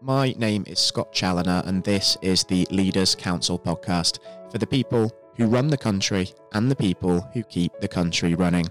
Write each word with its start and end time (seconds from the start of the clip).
My 0.00 0.32
name 0.38 0.62
is 0.68 0.78
Scott 0.78 1.12
Challoner, 1.12 1.60
and 1.66 1.82
this 1.82 2.16
is 2.22 2.44
the 2.44 2.68
Leaders 2.70 3.16
Council 3.16 3.58
podcast 3.58 4.20
for 4.48 4.58
the 4.58 4.66
people 4.66 5.10
who 5.36 5.46
run 5.46 5.66
the 5.66 5.76
country 5.76 6.32
and 6.52 6.70
the 6.70 6.76
people 6.76 7.20
who 7.32 7.42
keep 7.42 7.72
the 7.80 7.88
country 7.88 8.36
running. 8.36 8.66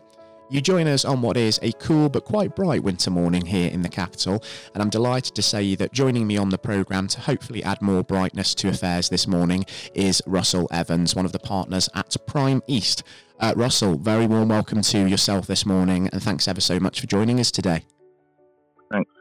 You 0.50 0.62
join 0.62 0.88
us 0.88 1.04
on 1.04 1.22
what 1.22 1.36
is 1.36 1.60
a 1.62 1.74
cool 1.74 2.08
but 2.08 2.24
quite 2.24 2.56
bright 2.56 2.82
winter 2.82 3.12
morning 3.12 3.46
here 3.46 3.70
in 3.70 3.82
the 3.82 3.90
capital, 3.90 4.42
and 4.74 4.82
I'm 4.82 4.90
delighted 4.90 5.36
to 5.36 5.42
say 5.42 5.76
that 5.76 5.92
joining 5.92 6.28
me 6.28 6.38
on 6.38 6.48
the 6.48 6.58
programme 6.58 7.10
to 7.10 7.20
hopefully 7.20 7.62
add 7.62 7.82
more 7.82 8.04
brightness 8.04 8.56
to 8.56 8.70
affairs 8.70 9.10
this 9.10 9.28
morning 9.28 9.66
is 9.94 10.22
Russell 10.26 10.70
Evans, 10.72 11.14
one 11.14 11.26
of 11.26 11.34
the 11.34 11.40
partners 11.40 11.90
at 11.94 12.16
Primeast. 12.26 13.04
Uh, 13.42 13.54
Russell, 13.58 13.98
very 13.98 14.28
warm 14.28 14.48
welcome 14.48 14.82
to 14.82 15.10
yourself 15.10 15.46
this 15.46 15.66
morning, 15.66 16.08
and 16.14 16.24
thanks 16.24 16.48
ever 16.48 16.62
so 16.62 16.80
much 16.80 17.02
for 17.02 17.08
joining 17.08 17.42
us 17.42 17.52
today. 17.52 17.84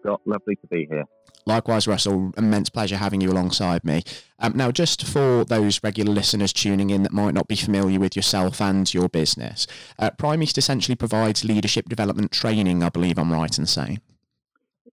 Scott. 0.07 0.21
Lovely 0.25 0.57
to 0.57 0.67
be 0.69 0.87
here. 0.91 1.05
Likewise, 1.47 1.87
Russell, 1.87 2.33
immense 2.37 2.69
pleasure 2.69 2.97
having 2.97 3.21
you 3.21 3.31
alongside 3.31 3.85
me. 3.85 4.03
Um, 4.41 4.57
now, 4.57 4.73
just 4.73 5.07
for 5.07 5.45
those 5.45 5.81
regular 5.83 6.13
listeners 6.13 6.53
tuning 6.53 6.91
in 6.91 7.05
that 7.05 7.13
might 7.13 7.35
not 7.35 7.47
be 7.47 7.55
familiar 7.55 8.01
with 8.01 8.17
yourself 8.17 8.61
and 8.61 8.93
your 8.93 9.09
business, 9.09 9.67
uh, 9.99 10.11
Primeast 10.11 10.59
essentially 10.59 10.97
provides 10.97 11.45
leadership 11.45 11.89
development 11.89 12.33
training, 12.33 12.83
I 12.83 12.89
believe 12.89 13.19
I'm 13.19 13.33
right 13.33 13.57
in 13.57 13.67
saying. 13.67 14.01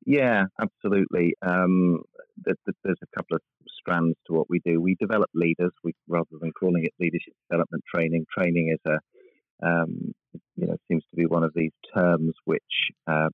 Yeah, 0.05 0.45
absolutely. 0.61 1.33
Um, 1.41 2.03
there's 2.45 2.97
a 3.01 3.15
couple 3.15 3.35
of 3.35 3.41
strands 3.79 4.15
to 4.27 4.33
what 4.33 4.49
we 4.49 4.59
do. 4.65 4.79
We 4.79 4.95
develop 4.99 5.29
leaders, 5.33 5.71
we, 5.83 5.93
rather 6.07 6.37
than 6.39 6.51
calling 6.51 6.83
it 6.83 6.93
leadership 6.99 7.33
development 7.49 7.83
training. 7.93 8.25
Training 8.35 8.75
is 8.75 8.91
a, 8.91 9.67
um, 9.67 10.13
you 10.55 10.67
know, 10.67 10.77
seems 10.87 11.03
to 11.09 11.15
be 11.15 11.25
one 11.25 11.43
of 11.43 11.51
these 11.55 11.71
terms 11.95 12.33
which 12.45 12.61
uh, 13.07 13.29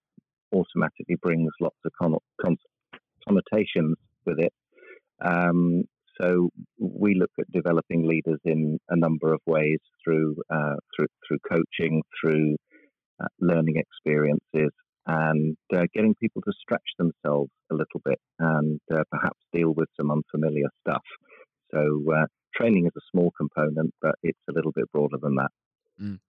automatically 0.53 1.15
brings 1.21 1.51
lots 1.61 1.77
of 1.85 1.91
con- 2.01 2.17
con- 2.43 2.57
connotations 3.27 3.95
with 4.25 4.39
it. 4.39 4.53
Um, 5.23 5.83
so 6.19 6.49
we 6.79 7.15
look 7.15 7.31
at 7.39 7.51
developing 7.51 8.05
leaders 8.05 8.39
in 8.43 8.77
a 8.89 8.95
number 8.95 9.33
of 9.33 9.39
ways 9.45 9.79
through 10.03 10.35
uh, 10.49 10.75
through 10.95 11.07
through 11.27 11.39
coaching, 11.49 12.01
through 12.19 12.57
uh, 13.21 13.27
learning 13.39 13.75
experiences, 13.77 14.71
and 15.07 15.55
uh, 15.73 15.85
getting 15.93 16.15
people 16.15 16.41
to 16.41 16.51
stretch 16.59 16.81
themselves 16.97 17.51
a 17.71 17.73
little 17.73 18.01
bit 18.03 18.19
and 18.39 18.79
uh, 18.93 19.03
perhaps 19.11 19.39
deal 19.53 19.73
with 19.73 19.87
some 19.99 20.11
unfamiliar 20.11 20.67
stuff. 20.81 21.03
So 21.73 22.03
uh, 22.13 22.25
training 22.55 22.85
is 22.85 22.91
a 22.97 23.05
small 23.11 23.31
component, 23.37 23.93
but 24.01 24.15
it's 24.23 24.39
a 24.49 24.53
little 24.53 24.71
bit 24.71 24.91
broader 24.91 25.17
than 25.21 25.35
that. 25.35 25.51
Mm. 26.01 26.19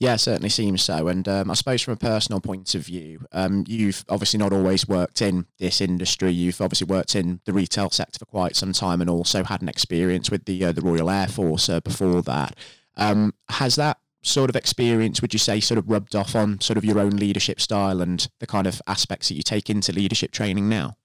Yeah, 0.00 0.16
certainly 0.16 0.48
seems 0.48 0.82
so. 0.82 1.08
And 1.08 1.28
um, 1.28 1.50
I 1.50 1.54
suppose 1.54 1.82
from 1.82 1.94
a 1.94 1.98
personal 1.98 2.40
point 2.40 2.74
of 2.74 2.86
view, 2.86 3.26
um, 3.32 3.64
you've 3.68 4.04
obviously 4.08 4.38
not 4.38 4.52
always 4.52 4.88
worked 4.88 5.22
in 5.22 5.46
this 5.58 5.80
industry. 5.80 6.32
You've 6.32 6.60
obviously 6.60 6.86
worked 6.86 7.14
in 7.14 7.40
the 7.44 7.52
retail 7.52 7.90
sector 7.90 8.18
for 8.18 8.26
quite 8.26 8.56
some 8.56 8.72
time, 8.72 9.00
and 9.00 9.10
also 9.10 9.44
had 9.44 9.62
an 9.62 9.68
experience 9.68 10.30
with 10.30 10.46
the 10.46 10.64
uh, 10.64 10.72
the 10.72 10.80
Royal 10.80 11.10
Air 11.10 11.28
Force 11.28 11.68
uh, 11.68 11.80
before 11.80 12.22
that. 12.22 12.56
Um, 12.96 13.34
has 13.50 13.76
that 13.76 13.98
sort 14.22 14.50
of 14.50 14.56
experience, 14.56 15.22
would 15.22 15.32
you 15.32 15.38
say, 15.38 15.60
sort 15.60 15.78
of 15.78 15.88
rubbed 15.88 16.16
off 16.16 16.34
on 16.34 16.60
sort 16.60 16.76
of 16.76 16.84
your 16.84 16.98
own 16.98 17.10
leadership 17.10 17.60
style 17.60 18.02
and 18.02 18.28
the 18.40 18.46
kind 18.46 18.66
of 18.66 18.82
aspects 18.86 19.28
that 19.28 19.34
you 19.34 19.42
take 19.42 19.70
into 19.70 19.92
leadership 19.92 20.32
training 20.32 20.68
now? 20.68 20.96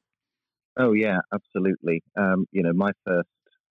Oh 0.77 0.93
yeah, 0.93 1.19
absolutely. 1.31 2.01
Um, 2.17 2.47
you 2.51 2.63
know, 2.63 2.73
my 2.73 2.91
first 3.05 3.29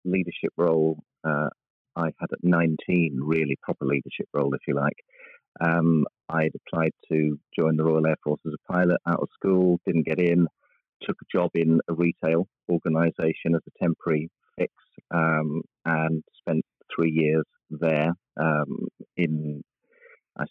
leadership 0.06 0.54
role 0.56 1.04
uh, 1.28 1.50
I 1.96 2.06
had 2.20 2.32
at 2.32 2.44
19, 2.44 3.20
really 3.22 3.58
proper 3.62 3.86
leadership 3.86 4.28
role, 4.34 4.54
if 4.54 4.62
you 4.68 4.76
like. 4.76 4.98
Um, 5.62 6.06
I'd 6.30 6.54
applied 6.56 6.92
to 7.12 7.40
join 7.58 7.78
the 7.78 7.84
Royal 7.84 8.08
Air 8.08 8.18
Force 8.24 8.42
as 8.46 8.54
a 8.54 8.72
pilot 8.74 9.00
out 9.08 9.22
of 9.22 9.30
school, 9.34 9.80
didn't 9.86 10.08
get 10.08 10.20
in, 10.20 10.48
took 11.04 11.18
a 11.22 11.38
job 11.38 11.52
in 11.56 11.80
a 11.88 11.94
retail 11.94 12.48
organisation 12.70 13.56
as 13.56 13.62
a 13.68 13.84
temporary 13.84 14.30
fix, 14.58 14.74
um, 15.14 15.62
and 15.86 16.24
spent 16.40 16.66
three 16.94 17.12
years 17.12 17.46
there. 17.70 18.12
Um, 18.38 18.88
in 19.16 19.64
I 20.38 20.46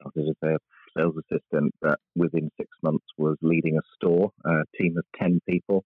started 0.00 0.30
as 0.30 0.48
a 0.48 0.58
sales 0.96 1.14
assistant, 1.18 1.74
but 1.82 1.98
within 2.14 2.50
six 2.56 2.70
months 2.82 3.04
was 3.18 3.36
leading 3.42 3.76
a 3.76 3.82
store, 3.94 4.30
a 4.44 4.62
team 4.80 4.96
of 4.96 5.04
ten 5.20 5.40
people, 5.48 5.84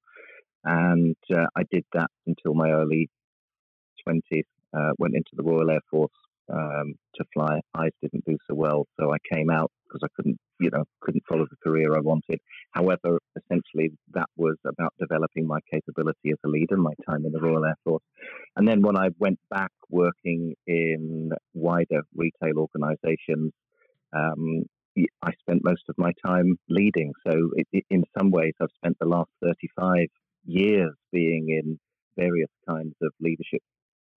and 0.64 1.16
uh, 1.34 1.46
I 1.56 1.62
did 1.70 1.84
that 1.94 2.10
until 2.26 2.54
my 2.54 2.70
early 2.70 3.08
twenties 4.04 4.44
uh, 4.76 4.92
went 4.98 5.14
into 5.14 5.30
the 5.34 5.42
Royal 5.42 5.70
Air 5.70 5.80
Force 5.90 6.12
um, 6.52 6.94
to 7.14 7.24
fly. 7.32 7.60
I 7.74 7.88
didn't 8.02 8.24
do 8.26 8.36
so 8.48 8.54
well, 8.54 8.86
so 8.98 9.12
I 9.12 9.16
came 9.32 9.50
out 9.50 9.70
because 9.86 10.00
I 10.04 10.08
couldn't, 10.14 10.38
you 10.60 10.70
know, 10.70 10.84
couldn't 11.00 11.24
follow 11.28 11.46
the 11.50 11.56
career 11.68 11.94
I 11.96 12.00
wanted. 12.00 12.40
However, 12.72 13.18
essentially 13.36 13.90
that 14.14 14.28
was 14.36 14.56
about 14.66 14.94
developing 14.98 15.46
my 15.46 15.58
capability 15.72 16.30
as 16.30 16.38
a 16.44 16.48
leader, 16.48 16.76
my 16.76 16.92
time 17.08 17.24
in 17.24 17.32
the 17.32 17.40
Royal 17.40 17.64
Air 17.64 17.76
Force, 17.84 18.02
and 18.56 18.66
then 18.66 18.82
when 18.82 18.96
I 18.96 19.08
went 19.18 19.38
back 19.50 19.72
working 19.88 20.54
in 20.66 21.32
wider 21.54 22.02
retail 22.14 22.58
organisations. 22.58 23.52
Um, 24.12 24.64
I 25.22 25.30
spent 25.40 25.62
most 25.64 25.84
of 25.88 25.94
my 25.98 26.12
time 26.26 26.58
leading. 26.68 27.12
So, 27.24 27.50
it, 27.54 27.66
it, 27.72 27.84
in 27.90 28.02
some 28.18 28.32
ways, 28.32 28.54
I've 28.60 28.68
spent 28.76 28.96
the 28.98 29.06
last 29.06 29.30
35 29.40 30.08
years 30.44 30.92
being 31.12 31.48
in 31.48 31.78
various 32.16 32.50
kinds 32.68 32.94
of 33.00 33.12
leadership 33.20 33.62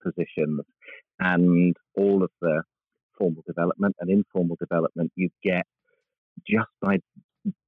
positions 0.02 0.60
and 1.20 1.76
all 1.96 2.22
of 2.22 2.30
the 2.40 2.62
formal 3.18 3.42
development 3.46 3.94
and 4.00 4.10
informal 4.10 4.56
development 4.58 5.12
you 5.14 5.28
get 5.42 5.64
just 6.46 6.70
by 6.80 6.98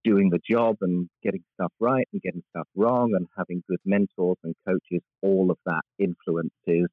doing 0.05 0.31
the 0.31 0.41
job 0.49 0.77
and 0.81 1.09
getting 1.23 1.43
stuff 1.55 1.73
right 1.81 2.07
and 2.13 2.23
getting 2.23 2.43
stuff 2.51 2.67
wrong 2.77 3.13
and 3.15 3.27
having 3.37 3.63
good 3.69 3.81
mentors 3.85 4.37
and 4.45 4.55
coaches, 4.67 5.03
all 5.23 5.51
of 5.51 5.59
that 5.67 5.83
influences 5.99 6.89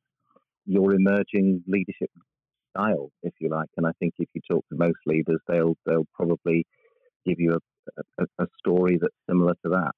your 0.65 0.93
emerging 0.93 1.63
leadership 1.67 2.09
style, 2.75 3.11
if 3.23 3.33
you 3.39 3.49
like. 3.49 3.69
And 3.77 3.85
I 3.85 3.91
think 3.99 4.13
if 4.19 4.29
you 4.33 4.41
talk 4.49 4.65
to 4.69 4.77
most 4.77 4.99
leaders, 5.05 5.39
they'll 5.47 5.75
they'll 5.85 6.07
probably 6.13 6.65
give 7.25 7.39
you 7.39 7.57
a, 7.97 8.01
a, 8.19 8.43
a 8.43 8.47
story 8.59 8.97
that's 8.99 9.13
similar 9.29 9.53
to 9.65 9.69
that. 9.71 9.91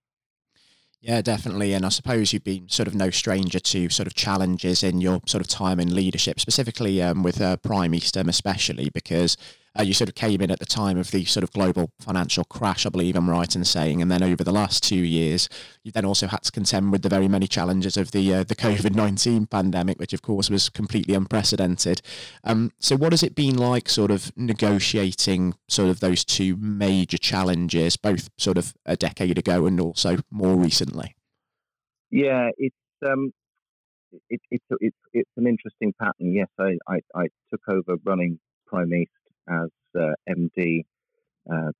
Yeah, 1.03 1.21
definitely. 1.21 1.73
And 1.73 1.85
I 1.85 1.89
suppose 1.89 2.31
you've 2.31 2.45
been 2.45 2.69
sort 2.69 2.87
of 2.87 2.95
no 2.95 3.09
stranger 3.09 3.59
to 3.59 3.89
sort 3.89 4.07
of 4.07 4.13
challenges 4.15 4.83
in 4.83 5.01
your 5.01 5.19
sort 5.25 5.41
of 5.41 5.47
time 5.49 5.81
in 5.81 5.93
leadership, 5.93 6.39
specifically 6.39 7.01
um, 7.01 7.23
with 7.23 7.41
uh, 7.41 7.57
Prime 7.57 7.93
Eastern, 7.93 8.29
especially 8.29 8.89
because 8.89 9.35
uh, 9.77 9.83
you 9.83 9.93
sort 9.93 10.09
of 10.09 10.15
came 10.15 10.41
in 10.41 10.51
at 10.51 10.59
the 10.59 10.65
time 10.65 10.97
of 10.97 11.11
the 11.11 11.25
sort 11.25 11.43
of 11.43 11.51
global 11.51 11.89
financial 11.99 12.43
crash, 12.43 12.85
I 12.85 12.89
believe 12.89 13.15
I'm 13.15 13.29
right 13.29 13.55
in 13.55 13.65
saying, 13.65 14.01
and 14.01 14.11
then 14.11 14.21
over 14.21 14.43
the 14.43 14.51
last 14.51 14.83
two 14.83 14.97
years, 14.97 15.49
you 15.83 15.91
then 15.91 16.05
also 16.05 16.27
had 16.27 16.43
to 16.43 16.51
contend 16.51 16.91
with 16.91 17.01
the 17.01 17.09
very 17.09 17.27
many 17.27 17.47
challenges 17.47 17.97
of 17.97 18.11
the 18.11 18.33
uh, 18.33 18.43
the 18.43 18.55
COVID 18.55 18.95
nineteen 18.95 19.47
pandemic, 19.47 19.99
which 19.99 20.13
of 20.13 20.21
course 20.21 20.49
was 20.49 20.69
completely 20.69 21.15
unprecedented. 21.15 22.01
Um, 22.43 22.71
so, 22.79 22.95
what 22.95 23.13
has 23.13 23.23
it 23.23 23.35
been 23.35 23.57
like, 23.57 23.89
sort 23.89 24.11
of 24.11 24.31
negotiating 24.37 25.55
sort 25.67 25.89
of 25.89 25.99
those 25.99 26.23
two 26.23 26.55
major 26.57 27.17
challenges, 27.17 27.97
both 27.97 28.29
sort 28.37 28.57
of 28.57 28.73
a 28.85 28.95
decade 28.95 29.37
ago 29.37 29.65
and 29.65 29.79
also 29.79 30.17
more 30.29 30.55
recently? 30.55 31.15
Yeah, 32.11 32.49
it's 32.57 32.75
um, 33.03 33.33
it, 34.29 34.41
it's 34.51 34.65
it's 34.79 34.97
it's 35.13 35.31
an 35.37 35.47
interesting 35.47 35.93
pattern. 35.99 36.33
Yes, 36.33 36.47
I, 36.59 36.77
I, 36.87 36.99
I 37.15 37.27
took 37.49 37.61
over 37.67 37.97
running 38.05 38.39
Primeast 38.71 39.07
as 39.47 39.69
uh, 39.99 40.13
MD 40.29 40.85
uh, 41.51 41.71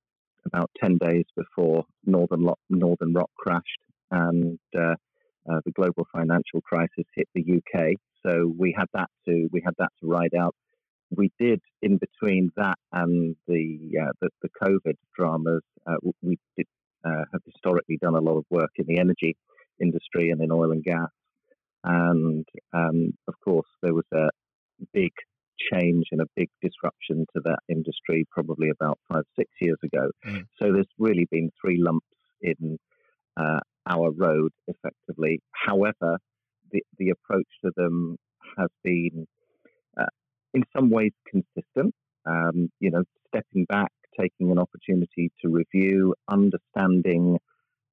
about 0.46 0.70
10 0.82 0.98
days 0.98 1.24
before 1.36 1.84
Northern, 2.04 2.48
Northern 2.68 3.14
Rock 3.14 3.30
crashed 3.36 3.80
and 4.10 4.58
uh, 4.76 4.94
uh, 5.50 5.60
the 5.64 5.72
global 5.72 6.06
financial 6.12 6.60
crisis 6.62 7.04
hit 7.14 7.28
the 7.34 7.44
UK. 7.58 7.94
So 8.24 8.52
we 8.56 8.74
had 8.76 8.86
that 8.94 9.10
to 9.26 9.48
we 9.52 9.60
had 9.64 9.74
that 9.78 9.90
to 10.00 10.06
ride 10.06 10.34
out. 10.38 10.54
We 11.14 11.30
did 11.38 11.60
in 11.82 11.98
between 11.98 12.50
that 12.56 12.78
and 12.92 13.36
the 13.46 13.78
uh, 14.00 14.12
the, 14.20 14.30
the, 14.42 14.48
COVID 14.62 14.94
dramas. 15.16 15.62
Uh, 15.86 15.96
we 16.22 16.38
did, 16.56 16.66
have 17.04 17.42
historically 17.44 17.98
done 18.00 18.14
a 18.14 18.20
lot 18.20 18.38
of 18.38 18.44
work 18.50 18.70
in 18.76 18.86
the 18.86 18.98
energy 18.98 19.36
industry 19.80 20.30
and 20.30 20.40
in 20.40 20.50
oil 20.50 20.72
and 20.72 20.82
gas, 20.82 21.10
and 21.84 22.46
um, 22.72 23.12
of 23.28 23.34
course 23.44 23.68
there 23.82 23.92
was 23.92 24.06
a 24.14 24.30
big 24.94 25.12
change 25.72 26.06
and 26.12 26.20
a 26.20 26.26
big 26.36 26.48
disruption 26.62 27.26
to 27.34 27.42
that 27.44 27.60
industry 27.68 28.24
probably 28.30 28.70
about 28.70 28.98
five, 29.12 29.24
six 29.38 29.50
years 29.60 29.78
ago. 29.82 30.10
Mm. 30.26 30.44
So 30.60 30.72
there's 30.72 30.86
really 30.98 31.26
been 31.30 31.50
three 31.60 31.78
lumps 31.78 32.06
in 32.40 32.78
uh, 33.36 33.60
our 33.86 34.10
road, 34.10 34.52
effectively. 34.66 35.40
However, 35.52 36.18
the, 36.72 36.82
the 36.98 37.10
approach 37.10 37.48
to 37.64 37.70
them 37.76 38.16
has 38.58 38.68
been, 38.82 39.26
uh, 39.98 40.06
in 40.52 40.64
some 40.76 40.90
ways, 40.90 41.12
consistent. 41.28 41.94
Um, 42.26 42.70
you 42.80 42.90
know, 42.90 43.04
stepping 43.28 43.66
back, 43.66 43.92
taking 44.18 44.50
an 44.50 44.58
opportunity 44.58 45.30
to 45.42 45.50
review, 45.50 46.14
understanding 46.28 47.38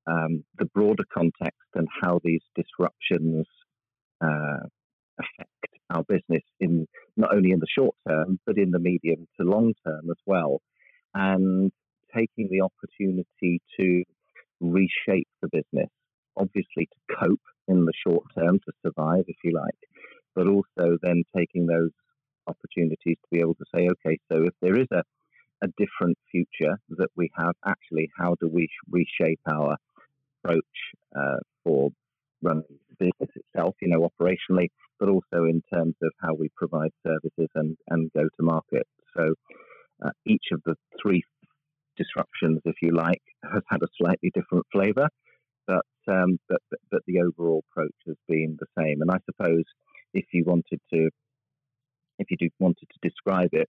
um, 0.08 0.44
the 0.58 0.66
broader 0.66 1.04
context 1.14 1.68
and 1.76 1.88
how 2.02 2.20
these 2.24 2.42
disruptions 2.56 3.46
uh, 4.24 4.64
affect 5.20 5.50
our 5.90 6.04
business 6.04 6.44
in 6.60 6.88
not 7.18 7.34
only 7.34 7.52
in 7.52 7.60
the 7.60 7.68
short 7.68 7.96
term, 8.08 8.40
but 8.46 8.58
in 8.58 8.72
the 8.72 8.80
medium 8.80 9.28
to 9.40 9.46
long 9.46 9.74
term 9.86 10.10
as 10.10 10.18
well. 10.26 10.62
And 11.14 11.72
taking 12.16 12.50
the 12.50 12.62
opportunity 12.62 13.62
to 13.80 14.04
reshape 14.60 15.28
the 15.42 15.50
business 15.52 15.90
obviously 16.38 16.88
to 16.88 17.16
cope 17.20 17.42
in 17.68 17.86
the 17.86 17.94
short 18.06 18.24
term, 18.38 18.60
to 18.60 18.72
survive, 18.86 19.26
if 19.28 19.38
you 19.44 19.54
like, 19.54 19.78
but 20.36 20.48
also 20.48 20.98
then 21.02 21.24
taking 21.36 21.68
those 21.68 21.92
opportunities 22.48 23.18
to 23.22 23.28
be 23.32 23.40
able 23.40 23.56
to 23.56 23.66
say, 23.74 23.88
okay, 23.88 24.18
so 24.32 24.44
if 24.44 24.54
there 24.62 24.80
is 24.80 24.88
a, 24.92 25.04
a 25.64 25.68
different 25.78 26.18
future 26.32 26.78
that 26.90 27.10
we 27.16 27.30
have, 27.38 27.54
actually, 27.66 28.10
how 28.18 28.36
do 28.40 28.48
we 28.48 28.68
reshape 28.90 29.40
our 29.52 29.78
approach 30.44 30.64
uh, 31.16 31.38
for 31.64 31.92
running 32.42 32.64
the 32.90 32.96
business 33.06 33.36
itself, 33.36 33.76
you 33.82 33.88
know, 33.88 34.10
operationally, 34.10 34.70
but 35.02 35.10
also 35.10 35.46
in 35.46 35.64
terms 35.74 35.96
of 36.04 36.12
how 36.22 36.36
we 36.36 36.48
provide 36.56 36.92
services 37.06 37.50
and, 37.56 37.76
and 37.90 38.12
go 38.14 38.22
to 38.22 38.44
market. 38.44 38.88
So 39.18 39.34
uh, 40.06 40.12
each 40.28 40.46
of 40.54 40.62
the 40.64 40.76
three 41.02 41.24
disruptions, 41.98 42.60
if 42.66 42.76
you 42.84 42.96
like, 42.96 43.22
has 43.52 43.64
had 43.68 43.82
a 43.82 43.88
slightly 44.00 44.32
different 44.34 44.66
flavour, 44.72 45.10
but, 45.66 45.86
um, 46.08 46.38
but, 46.48 46.62
but 46.92 47.02
the 47.08 47.20
overall 47.20 47.64
approach 47.72 47.96
has 48.06 48.16
been 48.28 48.60
the 48.60 48.68
same. 48.78 49.02
And 49.02 49.10
I 49.10 49.18
suppose 49.26 49.64
if 50.14 50.26
you 50.34 50.44
wanted 50.46 50.80
to 50.94 51.10
if 52.20 52.30
you 52.30 52.38
do 52.38 52.50
wanted 52.60 52.88
to 52.92 53.10
describe 53.10 53.50
it, 53.54 53.68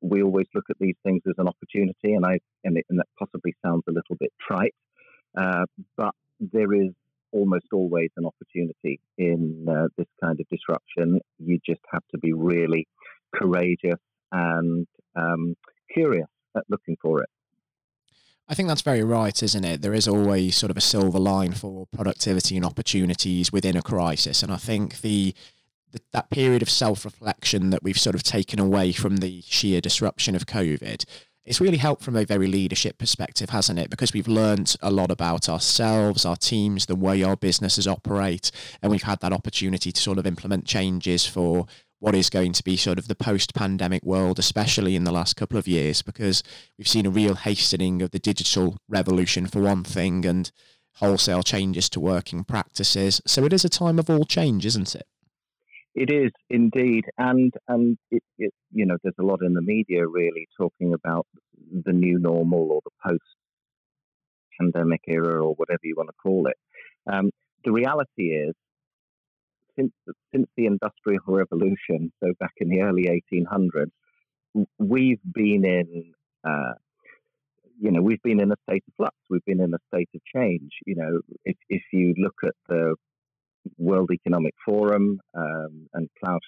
we 0.00 0.24
always 0.24 0.46
look 0.56 0.64
at 0.68 0.76
these 0.80 0.96
things 1.04 1.22
as 1.28 1.34
an 1.38 1.46
opportunity, 1.46 2.14
and 2.14 2.26
I 2.26 2.40
and, 2.64 2.76
it, 2.76 2.84
and 2.90 2.98
that 2.98 3.06
possibly 3.16 3.54
sounds 3.64 3.84
a 3.88 3.92
little 3.92 4.16
bit 4.18 4.32
trite, 4.44 4.74
uh, 5.38 5.66
but 5.96 6.12
there 6.40 6.72
is 6.72 6.90
almost 7.32 7.66
always 7.72 8.10
an 8.16 8.26
opportunity 8.26 9.00
in 9.18 9.66
uh, 9.68 9.88
this 9.96 10.06
kind 10.22 10.38
of 10.38 10.48
disruption. 10.48 11.20
You 11.38 11.58
just 11.64 11.80
have 11.92 12.02
to 12.12 12.18
be 12.18 12.32
really 12.32 12.86
courageous 13.34 14.00
and 14.30 14.86
um, 15.16 15.56
curious 15.92 16.28
at 16.56 16.64
looking 16.68 16.96
for 17.00 17.22
it. 17.22 17.28
I 18.48 18.54
think 18.54 18.68
that's 18.68 18.82
very 18.82 19.02
right, 19.02 19.42
isn't 19.42 19.64
it? 19.64 19.82
There 19.82 19.94
is 19.94 20.08
always 20.08 20.56
sort 20.56 20.70
of 20.70 20.76
a 20.76 20.82
silver 20.82 21.18
line 21.18 21.52
for 21.52 21.86
productivity 21.86 22.56
and 22.56 22.66
opportunities 22.66 23.52
within 23.52 23.76
a 23.76 23.82
crisis, 23.82 24.42
and 24.42 24.52
I 24.52 24.56
think 24.56 25.00
the, 25.00 25.34
the 25.92 26.00
that 26.12 26.28
period 26.28 26.60
of 26.60 26.68
self-reflection 26.68 27.70
that 27.70 27.82
we've 27.82 27.98
sort 27.98 28.14
of 28.14 28.22
taken 28.22 28.58
away 28.58 28.92
from 28.92 29.18
the 29.18 29.42
sheer 29.46 29.80
disruption 29.80 30.34
of 30.34 30.46
COVID 30.46 31.04
it's 31.44 31.60
really 31.60 31.78
helped 31.78 32.02
from 32.02 32.16
a 32.16 32.24
very 32.24 32.46
leadership 32.46 32.98
perspective, 32.98 33.50
hasn't 33.50 33.78
it? 33.78 33.90
Because 33.90 34.12
we've 34.12 34.28
learned 34.28 34.76
a 34.80 34.90
lot 34.90 35.10
about 35.10 35.48
ourselves, 35.48 36.24
our 36.24 36.36
teams, 36.36 36.86
the 36.86 36.96
way 36.96 37.22
our 37.22 37.36
businesses 37.36 37.88
operate, 37.88 38.50
and 38.80 38.90
we've 38.90 39.02
had 39.02 39.20
that 39.20 39.32
opportunity 39.32 39.90
to 39.92 40.00
sort 40.00 40.18
of 40.18 40.26
implement 40.26 40.64
changes 40.64 41.26
for 41.26 41.66
what 41.98 42.14
is 42.14 42.30
going 42.30 42.52
to 42.52 42.64
be 42.64 42.76
sort 42.76 42.98
of 42.98 43.06
the 43.06 43.14
post-pandemic 43.14 44.02
world, 44.02 44.38
especially 44.38 44.96
in 44.96 45.04
the 45.04 45.12
last 45.12 45.36
couple 45.36 45.56
of 45.56 45.68
years, 45.68 46.02
because 46.02 46.42
we've 46.76 46.88
seen 46.88 47.06
a 47.06 47.10
real 47.10 47.36
hastening 47.36 48.02
of 48.02 48.10
the 48.10 48.18
digital 48.18 48.76
revolution 48.88 49.46
for 49.46 49.60
one 49.60 49.84
thing, 49.84 50.26
and 50.26 50.50
wholesale 50.96 51.42
changes 51.42 51.88
to 51.88 52.00
working 52.00 52.44
practices. 52.44 53.20
So 53.26 53.44
it 53.44 53.52
is 53.52 53.64
a 53.64 53.68
time 53.68 53.98
of 53.98 54.10
all 54.10 54.24
change, 54.24 54.66
isn't 54.66 54.94
it? 54.94 55.06
It 55.94 56.10
is 56.10 56.32
indeed, 56.48 57.04
and 57.18 57.52
and 57.68 57.98
it, 58.10 58.22
it, 58.38 58.54
you 58.72 58.86
know 58.86 58.96
there's 59.02 59.14
a 59.20 59.24
lot 59.24 59.42
in 59.42 59.52
the 59.52 59.60
media 59.60 60.06
really 60.06 60.48
talking 60.56 60.94
about 60.94 61.26
the 61.84 61.92
new 61.92 62.18
normal 62.18 62.72
or 62.72 62.80
the 62.84 62.90
post-pandemic 64.58 65.02
era 65.06 65.44
or 65.44 65.54
whatever 65.54 65.80
you 65.84 65.94
want 65.96 66.08
to 66.08 66.14
call 66.22 66.46
it. 66.46 66.56
Um, 67.12 67.30
the 67.64 67.72
reality 67.72 68.30
is, 68.30 68.54
since 69.76 69.92
since 70.34 70.48
the 70.56 70.64
industrial 70.64 71.20
revolution, 71.26 72.10
so 72.22 72.32
back 72.40 72.54
in 72.56 72.70
the 72.70 72.80
early 72.80 73.22
1800s, 73.32 73.90
we've 74.78 75.20
been 75.30 75.66
in 75.66 76.14
uh, 76.42 76.72
you 77.78 77.90
know 77.90 78.00
we've 78.00 78.22
been 78.22 78.40
in 78.40 78.50
a 78.50 78.56
state 78.66 78.84
of 78.88 78.94
flux. 78.96 79.14
We've 79.28 79.44
been 79.44 79.60
in 79.60 79.74
a 79.74 79.78
state 79.94 80.08
of 80.14 80.22
change. 80.34 80.70
You 80.86 80.94
know, 80.94 81.20
if 81.44 81.58
if 81.68 81.82
you 81.92 82.14
look 82.16 82.36
at 82.44 82.54
the 82.68 82.96
World 83.78 84.10
Economic 84.12 84.54
Forum 84.64 85.20
um, 85.34 85.88
and 85.94 86.08
Klaus 86.22 86.40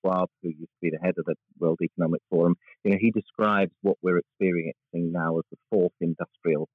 Schwab, 0.00 0.28
who 0.42 0.48
used 0.48 0.60
to 0.60 0.80
be 0.82 0.90
the 0.90 1.04
head 1.04 1.14
of 1.18 1.24
the 1.24 1.34
World 1.58 1.78
Economic 1.82 2.20
Forum, 2.30 2.54
you 2.84 2.90
know, 2.90 2.98
he 3.00 3.10
describes 3.10 3.72
what 3.82 3.96
we're 4.02 4.18
experiencing 4.18 5.12
now 5.12 5.38
as 5.38 5.44
the 5.50 5.58
fourth 5.70 5.92
industrial 6.00 6.68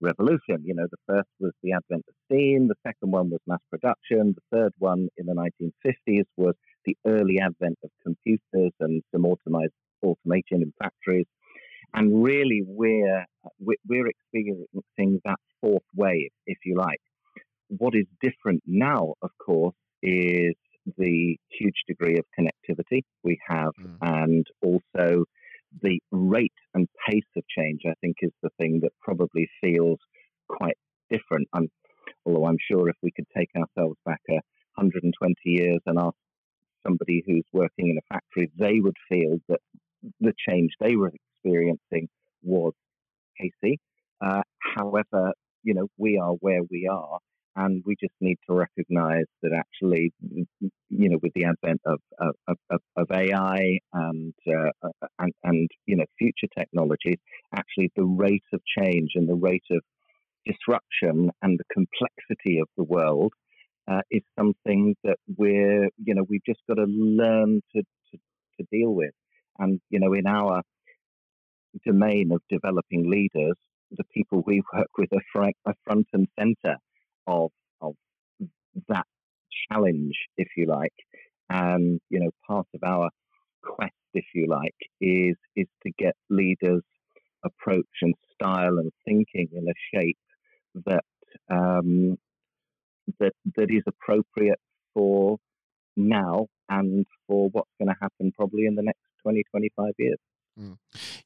revolution. 0.00 0.62
You 0.64 0.74
know, 0.74 0.86
the 0.90 0.98
first 1.06 1.28
was 1.40 1.52
the 1.62 1.72
advent 1.72 2.04
of 2.08 2.14
steam, 2.26 2.68
the 2.68 2.74
second 2.86 3.12
one 3.12 3.30
was 3.30 3.40
mass 3.46 3.60
production, 3.70 4.34
the 4.34 4.56
third 4.56 4.72
one 4.78 5.08
in 5.16 5.26
the 5.26 5.34
1950s 5.34 6.24
was 6.36 6.54
the 6.84 6.96
early 7.06 7.40
advent 7.40 7.78
of 7.82 7.90
computers 8.02 8.72
and 8.80 9.02
some 9.12 9.26
automation 9.26 10.62
in 10.62 10.72
factories. 10.78 11.26
And 11.94 12.22
really, 12.22 12.62
we're 12.66 13.24
we're 13.60 14.08
experiencing 14.08 15.20
that 15.24 15.38
fourth 15.60 15.84
wave, 15.94 16.30
if 16.46 16.58
you 16.64 16.76
like. 16.76 17.00
What 17.68 17.94
is 17.94 18.06
different 18.22 18.62
now, 18.66 19.14
of 19.22 19.30
course, 19.44 19.74
is 20.02 20.54
the 20.96 21.36
huge 21.50 21.82
degree 21.88 22.18
of 22.18 22.24
connectivity 22.38 23.02
we 23.24 23.38
have, 23.46 23.72
mm. 23.80 23.96
and 24.02 24.46
also 24.62 25.24
the 25.82 25.98
rate 26.12 26.52
and 26.74 26.88
pace 27.08 27.24
of 27.36 27.42
change. 27.48 27.82
I 27.86 27.94
think 28.00 28.16
is 28.20 28.32
the 28.42 28.50
thing 28.58 28.80
that 28.82 28.92
probably 29.00 29.48
feels 29.60 29.98
quite 30.48 30.76
different. 31.10 31.48
I'm, 31.52 31.68
although 32.24 32.46
I'm 32.46 32.58
sure 32.70 32.88
if 32.88 32.96
we 33.02 33.10
could 33.10 33.26
take 33.36 33.50
ourselves 33.56 33.98
back 34.04 34.20
a 34.30 34.34
120 34.76 35.34
years 35.44 35.80
and 35.86 35.98
ask 35.98 36.14
somebody 36.86 37.22
who's 37.26 37.44
working 37.52 37.90
in 37.90 37.98
a 37.98 38.14
factory, 38.14 38.50
they 38.58 38.80
would 38.80 38.96
feel 39.08 39.38
that 39.48 39.60
the 40.20 40.32
change 40.48 40.70
they 40.80 40.96
were 40.96 41.12
experiencing 41.12 42.08
was 42.42 42.72
pacey. 43.38 43.78
Uh, 44.24 44.42
however, 44.76 45.32
you 45.62 45.74
know, 45.74 45.88
we 45.98 46.18
are 46.18 46.32
where 46.40 46.62
we 46.70 46.88
are, 46.90 47.18
and 47.56 47.82
we 47.86 47.96
just 47.98 48.12
need 48.20 48.36
to 48.48 48.54
recognize 48.54 49.24
that 49.42 49.52
actually, 49.52 50.12
you 50.20 51.08
know, 51.08 51.18
with 51.22 51.32
the 51.34 51.44
advent 51.44 51.80
of 51.86 51.98
of, 52.18 52.56
of, 52.70 52.80
of 52.96 53.06
AI 53.10 53.78
and, 53.92 54.34
uh, 54.46 54.70
uh, 54.82 55.06
and 55.18 55.32
and 55.42 55.70
you 55.86 55.96
know 55.96 56.04
future 56.18 56.48
technologies, 56.56 57.18
actually 57.54 57.90
the 57.96 58.04
rate 58.04 58.44
of 58.52 58.60
change 58.78 59.12
and 59.14 59.28
the 59.28 59.34
rate 59.34 59.64
of 59.70 59.80
disruption 60.44 61.30
and 61.42 61.58
the 61.58 61.64
complexity 61.72 62.58
of 62.58 62.68
the 62.76 62.84
world 62.84 63.32
uh, 63.88 64.02
is 64.10 64.22
something 64.38 64.94
that 65.02 65.16
we're 65.36 65.88
you 66.04 66.14
know 66.14 66.24
we've 66.28 66.44
just 66.46 66.60
got 66.68 66.74
to 66.74 66.84
learn 66.84 67.62
to, 67.74 67.82
to 67.82 68.18
to 68.58 68.66
deal 68.70 68.90
with, 68.90 69.12
and 69.58 69.80
you 69.88 69.98
know 69.98 70.12
in 70.12 70.26
our 70.26 70.60
domain 71.84 72.32
of 72.32 72.40
developing 72.50 73.10
leaders, 73.10 73.56
the 73.90 74.04
people 74.12 74.42
we 74.46 74.62
work 74.74 74.88
with 74.98 75.10
are, 75.12 75.22
front, 75.32 75.54
are 75.66 75.74
front 75.84 76.06
and 76.12 76.26
center 76.38 76.76
of 77.26 77.50
of 77.80 77.94
that 78.88 79.06
challenge, 79.70 80.16
if 80.36 80.48
you 80.56 80.66
like. 80.66 80.94
And 81.50 82.00
you 82.10 82.20
know, 82.20 82.30
part 82.46 82.66
of 82.74 82.82
our 82.84 83.10
quest, 83.62 83.92
if 84.14 84.24
you 84.34 84.46
like, 84.48 84.74
is 85.00 85.36
is 85.56 85.66
to 85.84 85.92
get 85.98 86.14
leaders' 86.30 86.82
approach 87.44 87.86
and 88.02 88.14
style 88.34 88.78
and 88.78 88.90
thinking 89.04 89.48
in 89.52 89.68
a 89.68 89.74
shape 89.94 90.18
that 90.86 91.04
um, 91.50 92.16
that 93.20 93.32
that 93.56 93.70
is 93.70 93.82
appropriate 93.86 94.60
for 94.94 95.38
now 95.96 96.46
and 96.68 97.06
for 97.26 97.48
what's 97.50 97.70
going 97.78 97.88
to 97.88 97.96
happen 98.00 98.32
probably 98.36 98.66
in 98.66 98.74
the 98.74 98.82
next 98.82 99.00
20, 99.22 99.42
25 99.50 99.92
years. 99.98 100.18
Mm. 100.58 100.78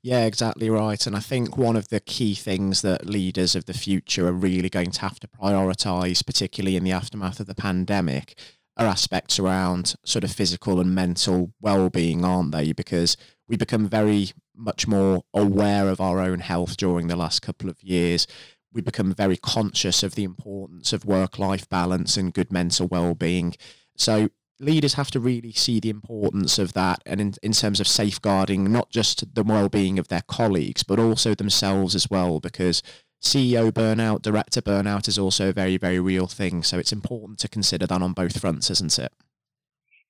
Yeah, 0.03 0.25
exactly 0.25 0.69
right. 0.71 1.07
And 1.07 1.17
I 1.17 1.21
think 1.21 1.57
one 1.57 1.77
of 1.77 1.89
the 1.89 2.01
key 2.01 2.35
things 2.35 2.83
that 2.83 3.07
leaders 3.07 3.55
of 3.55 3.67
the 3.67 3.75
future 3.75 4.27
are 4.27 4.33
really 4.33 4.69
going 4.69 4.91
to 4.91 5.01
have 5.03 5.21
to 5.21 5.29
prioritize, 5.29 6.25
particularly 6.25 6.77
in 6.77 6.85
the 6.85 6.93
aftermath 6.93 7.39
of 7.39 7.47
the 7.47 7.55
pandemic, 7.55 8.37
are 8.77 8.87
aspects 8.87 9.39
around 9.39 9.95
sort 10.05 10.25
of 10.25 10.33
physical 10.33 10.81
and 10.81 10.95
mental 10.95 11.53
well-being, 11.61 12.25
aren't 12.25 12.53
they? 12.53 12.73
Because 12.73 13.17
we 13.47 13.57
become 13.57 13.89
very 13.89 14.31
much 14.57 14.87
more 14.87 15.23
aware 15.33 15.89
of 15.89 16.01
our 16.01 16.19
own 16.19 16.41
health 16.41 16.77
during 16.77 17.07
the 17.07 17.17
last 17.17 17.41
couple 17.41 17.71
of 17.71 17.83
years. 17.83 18.27
We 18.73 18.81
become 18.81 19.13
very 19.13 19.37
conscious 19.37 20.03
of 20.03 20.15
the 20.15 20.25
importance 20.25 20.93
of 20.93 21.05
work-life 21.05 21.69
balance 21.69 22.17
and 22.17 22.33
good 22.35 22.53
mental 22.53 22.89
well-being. 22.89 23.55
So 23.97 24.31
leaders 24.61 24.95
have 24.95 25.11
to 25.11 25.19
really 25.19 25.53
see 25.53 25.81
the 25.81 25.91
importance 25.91 26.59
of 26.59 26.75
that 26.75 27.03
and 27.07 27.21
in, 27.21 27.35
in 27.43 27.53
terms 27.53 27.81
of 27.81 27.89
safeguarding 27.89 28.71
not 28.71 28.91
just 28.91 29.35
the 29.35 29.43
well-being 29.43 29.99
of 29.99 30.09
their 30.09 30.23
colleagues 30.29 30.83
but 30.83 30.99
also 30.99 31.35
themselves 31.35 31.95
as 31.95 32.11
well 32.11 32.41
because 32.41 32.83
CEO 33.21 33.71
burnout, 33.71 34.23
director 34.23 34.63
burnout 34.63 35.07
is 35.07 35.19
also 35.19 35.51
a 35.51 35.53
very, 35.53 35.77
very 35.77 36.01
real 36.01 36.27
thing. 36.27 36.63
So 36.63 36.79
it's 36.79 36.93
important 36.93 37.39
to 37.41 37.49
consider 37.49 37.87
that 37.87 38.03
on 38.03 38.13
both 38.15 38.41
fronts, 38.41 38.71
isn't 38.71 38.99
it? 38.99 39.13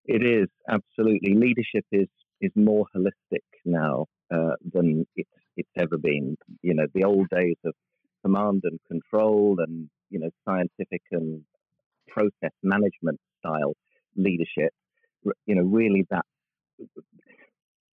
It 0.04 0.24
is 0.24 0.48
absolutely. 0.68 1.34
Leadership 1.34 1.84
is 1.92 2.08
is 2.40 2.52
more 2.54 2.86
holistic 2.96 3.42
now 3.64 4.06
uh, 4.32 4.54
than 4.72 5.06
it's 5.16 5.30
it's 5.56 5.70
ever 5.76 5.98
been. 5.98 6.36
You 6.62 6.74
know, 6.74 6.86
the 6.94 7.04
old 7.04 7.28
days 7.30 7.56
of 7.64 7.74
command 8.24 8.62
and 8.64 8.78
control 8.88 9.56
and 9.58 9.90
you 10.08 10.20
know 10.20 10.30
scientific 10.48 11.02
and 11.10 11.42
process 12.08 12.52
management 12.62 13.20
style 13.38 13.74
leadership, 14.16 14.72
you 15.46 15.54
know, 15.54 15.62
really 15.62 16.06
that 16.10 16.24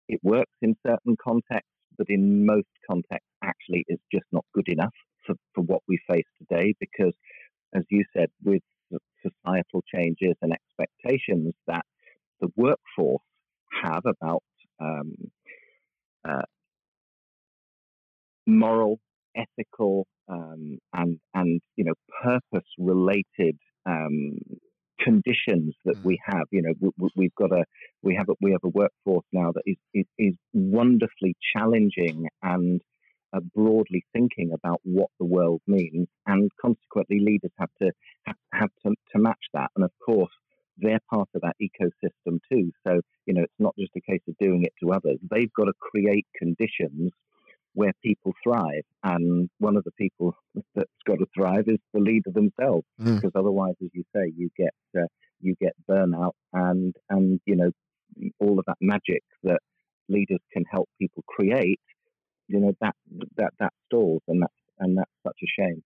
it 0.08 0.20
works 0.24 0.52
in 0.62 0.76
certain 0.86 1.16
contexts, 1.24 1.70
but 1.98 2.08
in 2.10 2.46
most 2.46 2.68
contexts, 2.90 3.30
actually, 3.44 3.86
is 3.88 4.00
just 4.12 4.26
not 4.32 4.46
good 4.54 4.68
enough 4.68 4.94
for, 5.26 5.36
for 5.56 5.62
what 5.62 5.82
we 5.88 6.00
face 6.10 6.26
today 6.40 6.74
because 6.80 7.14
as 7.74 7.84
you 7.90 8.04
said, 8.16 8.30
with 8.44 8.62
societal 9.22 9.84
changes 9.94 10.36
and 10.42 10.54
expectations 10.54 11.54
that 11.68 11.86
the 12.42 12.50
workforce 12.56 13.24
have 13.84 14.04
about 14.06 14.44
um, 14.80 15.14
uh, 16.28 16.44
moral, 18.46 19.00
ethical, 19.36 20.06
um, 20.28 20.78
and 20.94 21.20
and 21.34 21.62
you 21.76 21.86
know 21.86 21.94
purpose 22.24 22.68
related 22.78 23.58
um, 23.86 24.38
conditions 25.00 25.76
that 25.86 25.98
mm. 25.98 26.04
we 26.04 26.20
have. 26.26 26.46
You 26.52 26.62
know, 26.64 26.92
we, 27.16 27.26
have 27.26 27.36
got 27.36 27.58
a 27.58 27.64
we 28.02 28.16
have 28.16 28.30
a, 28.30 28.34
we 28.42 28.52
have 28.52 28.64
a 28.64 28.70
workforce 28.70 29.26
now 29.32 29.52
that 29.52 29.64
is 29.66 29.78
is, 29.94 30.06
is 30.18 30.36
wonderfully 30.54 31.36
challenging 31.56 32.28
and 32.42 32.82
uh, 33.34 33.40
broadly 33.56 34.06
thinking 34.14 34.52
about 34.54 34.80
what 34.84 35.10
the 35.20 35.26
world 35.26 35.62
means, 35.68 36.08
and 36.28 36.50
consequently, 36.62 37.20
leaders 37.20 37.52
have 37.58 37.72
to 37.82 37.92
have, 38.26 38.36
have 38.54 38.70
to, 38.86 38.94
to 39.12 39.20
match 39.20 39.46
that. 39.54 39.72
And 39.76 39.84
of 39.84 39.92
course, 40.06 40.32
they're 40.78 41.00
part 41.10 41.30
of 41.34 41.42
that 41.42 41.56
ecosystem 41.62 42.40
too. 42.52 42.72
So 42.86 43.02
you 43.26 43.34
know, 43.34 43.44
it's 43.44 43.54
not 43.60 43.76
just 43.78 43.96
a 43.96 44.02
case 44.02 44.22
of 44.28 44.36
doing 44.40 44.64
it 44.64 44.74
to 44.82 44.92
others. 44.92 45.18
They've 45.30 45.54
got 45.54 45.66
to 45.66 45.74
create 45.80 46.28
conditions 46.38 47.12
where 47.74 47.94
people 48.04 48.34
thrive. 48.44 48.84
And 49.04 49.50
one 49.60 49.78
of 49.78 49.84
the 49.84 49.92
people 49.92 50.36
that's 50.76 50.90
got 51.06 51.20
to 51.20 51.26
thrive 51.36 51.66
is 51.68 51.80
the 51.94 52.00
leader 52.00 52.32
themselves, 52.32 52.86
mm. 53.00 53.16
because 53.16 53.32
otherwise, 53.36 53.76
as 53.82 53.90
you 53.94 54.04
say, 54.16 54.32
you 54.36 54.50
get 54.58 54.74
uh, 54.98 55.08
you 55.40 55.56
get 55.60 55.74
burnout 55.90 56.34
and 56.54 56.96
and 57.10 57.40
you 57.46 57.56
know 57.56 57.72
all 58.40 58.60
of 58.60 58.66
that 58.66 58.78
magic 58.82 59.24
that 59.44 59.60
leaders 60.10 60.40
can 60.52 60.64
help 60.70 60.90
people 61.00 61.24
create. 61.28 61.80
You 62.48 62.60
know 62.60 62.74
that 62.82 62.96
that 63.38 63.54
that 63.60 63.74
stalls, 63.88 64.22
and 64.28 64.42
that's 64.42 64.54
and 64.80 64.98
that's 64.98 65.12
such 65.24 65.38
a 65.44 65.62
shame. 65.62 65.84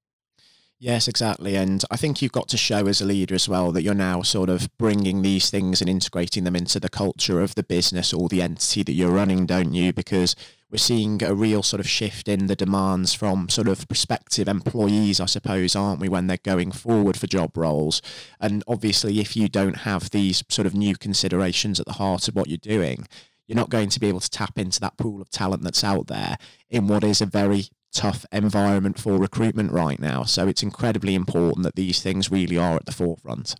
Yes, 0.79 1.07
exactly. 1.07 1.55
And 1.55 1.83
I 1.89 1.97
think 1.97 2.21
you've 2.21 2.31
got 2.31 2.49
to 2.49 2.57
show 2.57 2.85
as 2.85 3.01
a 3.01 3.05
leader 3.05 3.33
as 3.33 3.49
well 3.49 3.71
that 3.71 3.81
you're 3.81 3.95
now 3.95 4.21
sort 4.21 4.49
of 4.49 4.69
bringing 4.77 5.23
these 5.23 5.49
things 5.49 5.81
and 5.81 5.89
integrating 5.89 6.43
them 6.43 6.55
into 6.55 6.79
the 6.79 6.89
culture 6.89 7.41
of 7.41 7.55
the 7.55 7.63
business 7.63 8.13
or 8.13 8.29
the 8.29 8.43
entity 8.43 8.83
that 8.83 8.91
you're 8.91 9.09
running, 9.09 9.47
don't 9.47 9.73
you? 9.73 9.91
Because 9.91 10.35
we're 10.69 10.77
seeing 10.77 11.23
a 11.23 11.33
real 11.33 11.63
sort 11.63 11.79
of 11.79 11.87
shift 11.87 12.27
in 12.27 12.47
the 12.47 12.55
demands 12.55 13.13
from 13.13 13.47
sort 13.47 13.67
of 13.69 13.87
prospective 13.87 14.47
employees, 14.47 15.21
I 15.21 15.25
suppose, 15.25 15.75
aren't 15.75 16.01
we, 16.01 16.09
when 16.09 16.27
they're 16.27 16.37
going 16.43 16.71
forward 16.71 17.17
for 17.17 17.27
job 17.27 17.55
roles? 17.55 18.01
And 18.39 18.63
obviously, 18.67 19.19
if 19.19 19.37
you 19.37 19.47
don't 19.47 19.77
have 19.77 20.09
these 20.09 20.43
sort 20.49 20.65
of 20.65 20.75
new 20.75 20.95
considerations 20.95 21.79
at 21.79 21.85
the 21.85 21.93
heart 21.93 22.27
of 22.27 22.35
what 22.35 22.49
you're 22.49 22.57
doing, 22.57 23.07
you're 23.47 23.55
not 23.55 23.69
going 23.69 23.87
to 23.89 23.99
be 23.99 24.07
able 24.07 24.19
to 24.19 24.29
tap 24.29 24.59
into 24.59 24.81
that 24.81 24.97
pool 24.97 25.21
of 25.21 25.29
talent 25.29 25.63
that's 25.63 25.83
out 25.83 26.07
there 26.07 26.37
in 26.69 26.87
what 26.87 27.03
is 27.03 27.21
a 27.21 27.25
very 27.25 27.67
tough 27.93 28.25
environment 28.33 28.99
for 28.99 29.17
recruitment 29.17 29.71
right 29.71 29.99
now. 29.99 30.23
So 30.23 30.49
it's 30.49 30.63
incredibly 30.63 31.15
important 31.15 31.63
that 31.63 31.75
these 31.75 32.01
things 32.01 32.29
really 32.29 32.57
are 32.57 32.75
at 32.75 32.85
the 32.85 32.91
forefront. 32.91 33.55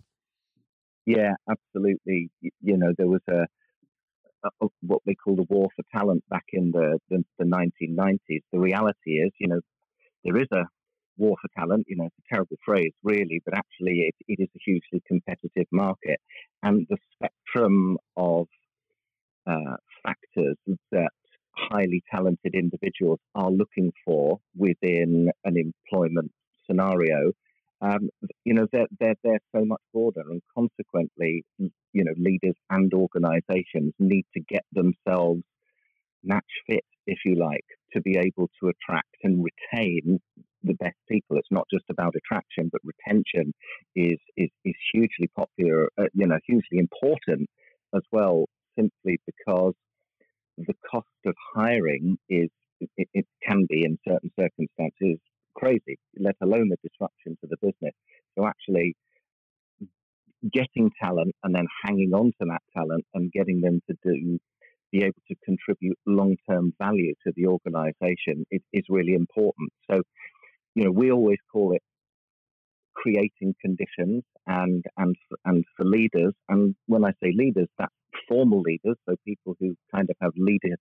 Yeah, 1.06 1.32
absolutely. 1.50 2.30
You 2.42 2.76
know, 2.76 2.92
there 2.98 3.08
was 3.08 3.22
a, 3.30 3.46
a 4.62 4.66
what 4.82 5.02
they 5.06 5.14
call 5.14 5.36
the 5.36 5.46
war 5.48 5.68
for 5.74 5.84
talent 5.96 6.24
back 6.28 6.44
in 6.52 6.70
the, 6.72 6.98
the, 7.10 7.24
the 7.38 7.44
1990s. 7.44 8.42
The 8.52 8.58
reality 8.58 9.12
is, 9.12 9.30
you 9.38 9.48
know, 9.48 9.60
there 10.24 10.36
is 10.36 10.48
a 10.52 10.64
war 11.16 11.36
for 11.40 11.48
talent. 11.58 11.86
You 11.88 11.96
know, 11.96 12.06
it's 12.06 12.16
a 12.18 12.34
terrible 12.34 12.56
phrase, 12.64 12.92
really, 13.02 13.40
but 13.44 13.54
actually, 13.54 14.08
it, 14.08 14.14
it 14.26 14.42
is 14.42 14.48
a 14.54 14.60
hugely 14.64 15.02
competitive 15.06 15.66
market, 15.72 16.20
and 16.62 16.86
the 16.88 16.96
spectrum 17.14 17.98
of 18.16 18.46
uh, 19.46 19.76
factors 20.02 20.56
that 20.92 21.10
highly 21.56 22.02
talented 22.10 22.54
individuals 22.54 23.18
are 23.34 23.50
looking 23.50 23.92
for 24.04 24.38
within 24.56 25.30
an 25.44 25.56
employment 25.56 26.30
scenario, 26.66 27.32
um, 27.80 28.08
you 28.44 28.54
know, 28.54 28.66
they're, 28.72 28.86
they're, 28.98 29.14
they're 29.22 29.40
so 29.54 29.64
much 29.64 29.80
broader. 29.92 30.22
And 30.30 30.42
consequently, 30.54 31.44
you 31.58 32.04
know, 32.04 32.14
leaders 32.16 32.56
and 32.70 32.92
organizations 32.92 33.92
need 33.98 34.24
to 34.34 34.40
get 34.48 34.64
themselves 34.72 35.42
match 36.24 36.44
fit, 36.68 36.84
if 37.06 37.18
you 37.24 37.36
like, 37.36 37.64
to 37.92 38.00
be 38.00 38.18
able 38.18 38.50
to 38.60 38.68
attract 38.68 39.14
and 39.22 39.44
retain 39.44 40.20
the 40.64 40.74
best 40.74 40.96
people. 41.08 41.36
It's 41.36 41.48
not 41.50 41.66
just 41.72 41.84
about 41.88 42.14
attraction, 42.16 42.70
but 42.72 42.80
retention 42.84 43.54
is, 43.94 44.18
is, 44.36 44.50
is 44.64 44.74
hugely 44.92 45.28
popular, 45.36 45.88
uh, 45.98 46.04
you 46.14 46.26
know, 46.26 46.38
hugely 46.46 46.78
important 46.78 47.48
as 47.94 48.02
well, 48.10 48.46
simply 48.76 49.20
because 49.24 49.74
the 50.58 50.74
cost 50.90 51.06
of 51.24 51.34
hiring 51.54 52.18
is 52.28 52.48
it, 52.96 53.08
it, 53.12 53.26
can 53.46 53.66
be 53.68 53.84
in 53.84 53.98
certain 54.06 54.30
circumstances 54.38 55.18
crazy, 55.58 55.98
let 56.18 56.36
alone 56.40 56.68
the 56.70 56.76
disruption 56.88 57.36
to 57.40 57.48
the 57.48 57.56
business. 57.60 57.94
So 58.36 58.46
actually 58.46 58.94
getting 60.52 60.90
talent 61.02 61.34
and 61.42 61.54
then 61.54 61.66
hanging 61.84 62.12
on 62.14 62.26
to 62.40 62.46
that 62.46 62.62
talent 62.76 63.04
and 63.14 63.32
getting 63.32 63.60
them 63.60 63.80
to 63.90 63.96
do 64.04 64.38
be 64.90 65.02
able 65.02 65.20
to 65.28 65.34
contribute 65.44 65.98
long-term 66.06 66.72
value 66.78 67.12
to 67.26 67.32
the 67.36 67.46
organization 67.46 68.46
is, 68.50 68.84
really 68.88 69.12
important. 69.14 69.70
So, 69.90 70.02
you 70.74 70.84
know, 70.84 70.90
we 70.90 71.12
always 71.12 71.38
call 71.52 71.72
it 71.74 71.82
creating 72.94 73.54
conditions 73.60 74.24
and 74.46 74.84
and 74.96 75.14
and 75.44 75.64
for 75.76 75.84
leaders. 75.84 76.32
And 76.48 76.74
when 76.86 77.04
I 77.04 77.10
say 77.22 77.32
leaders, 77.34 77.68
that's 77.78 77.92
formal 78.28 78.62
leaders, 78.62 78.96
so 79.06 79.14
people 79.24 79.56
who 79.60 79.74
kind 79.94 80.08
of 80.10 80.16
have 80.22 80.32
leader 80.36 80.76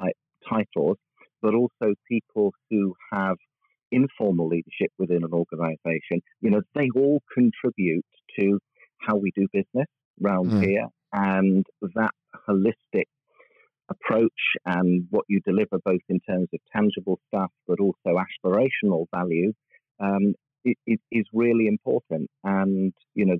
type 0.00 0.16
titles, 0.48 0.96
but 1.42 1.54
also 1.54 1.94
people 2.08 2.52
who 2.70 2.94
have 3.12 3.36
informal 3.92 4.48
leadership 4.48 4.90
within 4.98 5.22
an 5.24 5.32
organization. 5.32 6.22
You 6.40 6.50
know, 6.50 6.62
they 6.74 6.88
all 6.96 7.22
contribute 7.32 8.04
to 8.40 8.58
how 8.98 9.16
we 9.16 9.30
do 9.36 9.46
business 9.52 9.86
around 10.22 10.50
mm. 10.50 10.64
here, 10.64 10.86
and 11.12 11.64
that 11.94 12.12
holistic 12.48 13.04
approach 13.90 14.30
and 14.64 15.06
what 15.10 15.24
you 15.28 15.40
deliver 15.44 15.78
both 15.84 16.00
in 16.08 16.20
terms 16.20 16.48
of 16.54 16.60
tangible 16.74 17.18
stuff 17.28 17.50
but 17.66 17.78
also 17.80 18.16
aspirational 18.16 19.06
value 19.14 19.52
um, 20.00 20.34
is, 20.64 20.98
is 21.10 21.24
really 21.32 21.66
important. 21.66 22.30
And, 22.44 22.92
you 23.14 23.26
know, 23.26 23.36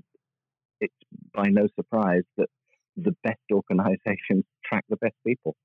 it's 0.79 0.93
by 1.33 1.47
no 1.49 1.67
surprise 1.75 2.23
that 2.37 2.47
the 2.95 3.15
best 3.23 3.39
organizations 3.51 4.45
track 4.65 4.85
the 4.89 4.97
best 4.97 5.15
people. 5.25 5.55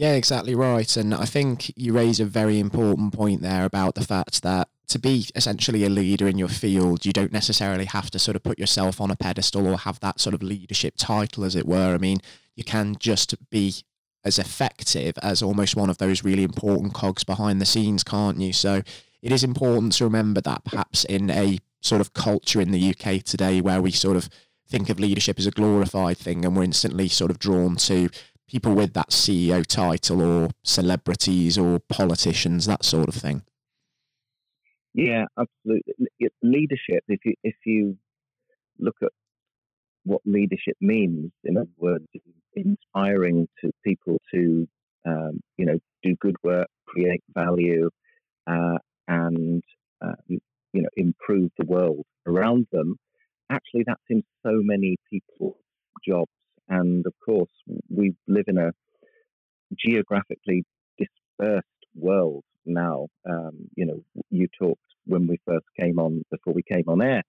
Yeah, 0.00 0.14
exactly 0.14 0.54
right. 0.54 0.96
And 0.96 1.14
I 1.14 1.26
think 1.26 1.74
you 1.76 1.92
raise 1.92 2.20
a 2.20 2.24
very 2.24 2.58
important 2.58 3.12
point 3.12 3.42
there 3.42 3.66
about 3.66 3.96
the 3.96 4.02
fact 4.02 4.40
that 4.40 4.68
to 4.88 4.98
be 4.98 5.26
essentially 5.34 5.84
a 5.84 5.90
leader 5.90 6.26
in 6.26 6.38
your 6.38 6.48
field, 6.48 7.04
you 7.04 7.12
don't 7.12 7.32
necessarily 7.34 7.84
have 7.84 8.10
to 8.12 8.18
sort 8.18 8.34
of 8.34 8.42
put 8.42 8.58
yourself 8.58 8.98
on 8.98 9.10
a 9.10 9.14
pedestal 9.16 9.66
or 9.68 9.76
have 9.76 10.00
that 10.00 10.18
sort 10.18 10.32
of 10.34 10.42
leadership 10.42 10.94
title, 10.96 11.44
as 11.44 11.54
it 11.54 11.66
were. 11.66 11.94
I 11.94 11.98
mean, 11.98 12.20
you 12.56 12.64
can 12.64 12.96
just 12.98 13.34
be 13.50 13.74
as 14.24 14.38
effective 14.38 15.18
as 15.22 15.42
almost 15.42 15.76
one 15.76 15.90
of 15.90 15.98
those 15.98 16.24
really 16.24 16.44
important 16.44 16.94
cogs 16.94 17.22
behind 17.22 17.60
the 17.60 17.66
scenes, 17.66 18.02
can't 18.02 18.40
you? 18.40 18.54
So 18.54 18.80
it 19.20 19.32
is 19.32 19.44
important 19.44 19.92
to 19.94 20.04
remember 20.04 20.40
that 20.40 20.64
perhaps 20.64 21.04
in 21.04 21.28
a 21.28 21.58
sort 21.82 22.00
of 22.00 22.14
culture 22.14 22.62
in 22.62 22.70
the 22.70 22.88
UK 22.94 23.22
today 23.22 23.60
where 23.60 23.82
we 23.82 23.90
sort 23.90 24.16
of 24.16 24.30
think 24.66 24.88
of 24.88 25.00
leadership 25.00 25.38
as 25.38 25.46
a 25.46 25.50
glorified 25.50 26.16
thing 26.16 26.44
and 26.44 26.56
we're 26.56 26.62
instantly 26.62 27.08
sort 27.08 27.30
of 27.30 27.38
drawn 27.38 27.76
to 27.76 28.08
people 28.50 28.74
with 28.74 28.92
that 28.94 29.10
CEO 29.10 29.64
title 29.64 30.22
or 30.22 30.50
celebrities 30.62 31.56
or 31.56 31.78
politicians, 31.78 32.66
that 32.66 32.84
sort 32.84 33.08
of 33.08 33.14
thing. 33.14 33.42
Yeah, 34.92 35.26
absolutely. 35.38 35.94
Leadership, 36.42 37.04
if 37.08 37.20
you 37.24 37.34
if 37.44 37.54
you 37.64 37.96
look 38.78 38.96
at 39.02 39.12
what 40.04 40.22
leadership 40.24 40.76
means, 40.80 41.30
in 41.44 41.56
other 41.56 41.68
words, 41.76 42.06
inspiring 42.54 43.48
to 43.60 43.70
people 43.84 44.20
to 44.34 44.66
um, 45.06 45.40
you 45.56 45.66
know 45.66 45.78
do 46.02 46.16
good 46.20 46.36
work, 46.42 46.68
create 46.86 47.22
value, 47.32 47.88
uh, 48.48 48.78
and 49.06 49.62
uh, 50.02 50.14
you 50.28 50.40
know 50.72 50.88
improve 50.96 51.50
the 51.56 51.66
world 51.66 52.04
around 52.26 52.66
them. 52.72 52.96
Actually, 53.48 53.84
that's 53.86 54.00
in 54.08 54.22
so 54.44 54.60
many 54.62 54.96
people's 55.08 55.56
jobs, 56.06 56.32
and 56.68 57.06
of 57.06 57.14
course, 57.24 57.50
live 58.30 58.44
in 58.48 58.58
a 58.58 58.70
geographically 59.76 60.64
dispersed 60.98 61.66
world 61.94 62.44
now. 62.66 63.08
Um, 63.28 63.68
you 63.76 63.86
know, 63.86 64.00
you 64.30 64.48
talked 64.58 64.80
when 65.06 65.26
we 65.26 65.38
first 65.46 65.66
came 65.78 65.98
on, 65.98 66.22
before 66.30 66.52
we 66.52 66.62
came 66.62 66.84
on 66.88 67.02
air, 67.02 67.22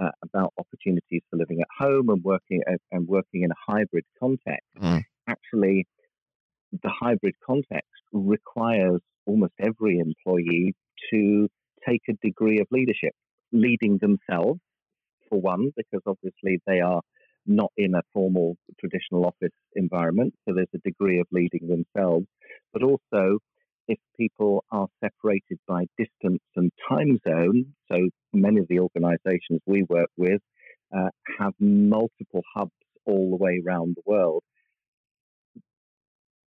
uh, 0.00 0.10
about 0.22 0.52
opportunities 0.58 1.22
for 1.30 1.36
living 1.36 1.60
at 1.60 1.68
home 1.78 2.08
and 2.08 2.22
working 2.22 2.62
uh, 2.68 2.76
and 2.92 3.06
working 3.08 3.42
in 3.42 3.50
a 3.50 3.72
hybrid 3.72 4.04
context. 4.18 4.66
Mm. 4.80 5.02
Actually, 5.28 5.86
the 6.82 6.90
hybrid 6.90 7.34
context 7.44 7.88
requires 8.12 9.00
almost 9.26 9.52
every 9.60 9.98
employee 9.98 10.74
to 11.12 11.48
take 11.88 12.02
a 12.08 12.14
degree 12.22 12.58
of 12.60 12.66
leadership, 12.70 13.12
leading 13.52 13.98
themselves, 13.98 14.60
for 15.28 15.40
one, 15.40 15.70
because 15.76 16.00
obviously 16.06 16.60
they 16.66 16.80
are 16.80 17.00
not 17.46 17.72
in 17.76 17.94
a 17.94 18.02
formal 18.12 18.56
traditional 18.78 19.26
office 19.26 19.52
environment. 19.74 20.34
So 20.46 20.54
there's 20.54 20.68
a 20.74 20.78
degree 20.78 21.20
of 21.20 21.26
leading 21.30 21.68
themselves, 21.68 22.26
but 22.72 22.82
also 22.82 23.38
if 23.86 23.98
people 24.18 24.64
are 24.70 24.86
separated 25.02 25.58
by 25.68 25.84
distance 25.98 26.42
and 26.56 26.70
time 26.88 27.18
zone, 27.28 27.74
so 27.90 28.08
many 28.32 28.60
of 28.60 28.68
the 28.68 28.80
organizations 28.80 29.60
we 29.66 29.82
work 29.88 30.08
with 30.16 30.40
uh, 30.96 31.08
have 31.38 31.52
multiple 31.60 32.42
hubs 32.54 32.70
all 33.04 33.30
the 33.30 33.36
way 33.36 33.60
around 33.66 33.96
the 33.96 34.02
world. 34.06 34.42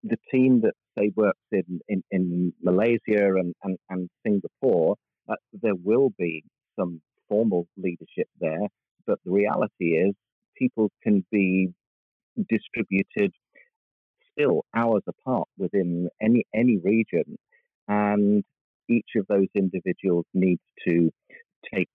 The 0.04 0.18
team 0.32 0.62
that 0.62 0.74
they 0.96 1.12
work 1.16 1.36
in, 1.52 1.82
in, 1.90 2.04
in 2.12 2.54
Malaysia 2.62 3.00
and, 3.36 3.54
and, 3.64 3.78
and 3.90 4.10
Singapore, 4.26 4.96
uh, 5.28 5.36
there 5.62 5.76
will 5.76 6.12
be 6.18 6.44
some 6.80 7.02
formal 7.28 7.68
leadership 7.76 8.28
there, 8.40 8.68
but 9.08 9.20
the 9.26 9.32
reality 9.32 9.98
is 9.98 10.14
people 10.58 10.90
can 11.04 11.26
be 11.32 11.70
distributed 12.50 13.32
still 14.32 14.66
hours 14.76 15.04
apart 15.08 15.48
within 15.58 16.10
any 16.22 16.46
any 16.54 16.78
region, 16.78 17.38
and 17.88 18.44
each 18.90 19.10
of 19.16 19.26
those 19.28 19.48
individuals 19.56 20.26
needs 20.34 20.62
to 20.88 21.10
take 21.74 21.90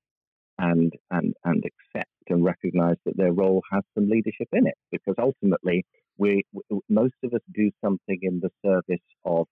and 0.59 0.93
and 1.11 1.35
and 1.45 1.64
accept 1.64 2.11
and 2.29 2.45
recognize 2.45 2.97
that 3.05 3.17
their 3.17 3.33
role 3.33 3.62
has 3.73 3.83
some 3.95 4.09
leadership 4.09 4.49
in 4.52 4.67
it 4.67 4.76
because 4.93 5.14
ultimately 5.19 5.85
we, 6.19 6.45
we 6.52 6.62
most 6.88 7.14
of 7.25 7.33
us 7.35 7.40
do 7.55 7.71
something 7.83 8.19
in 8.23 8.40
the 8.40 8.50
service 8.64 9.05
of 9.25 9.47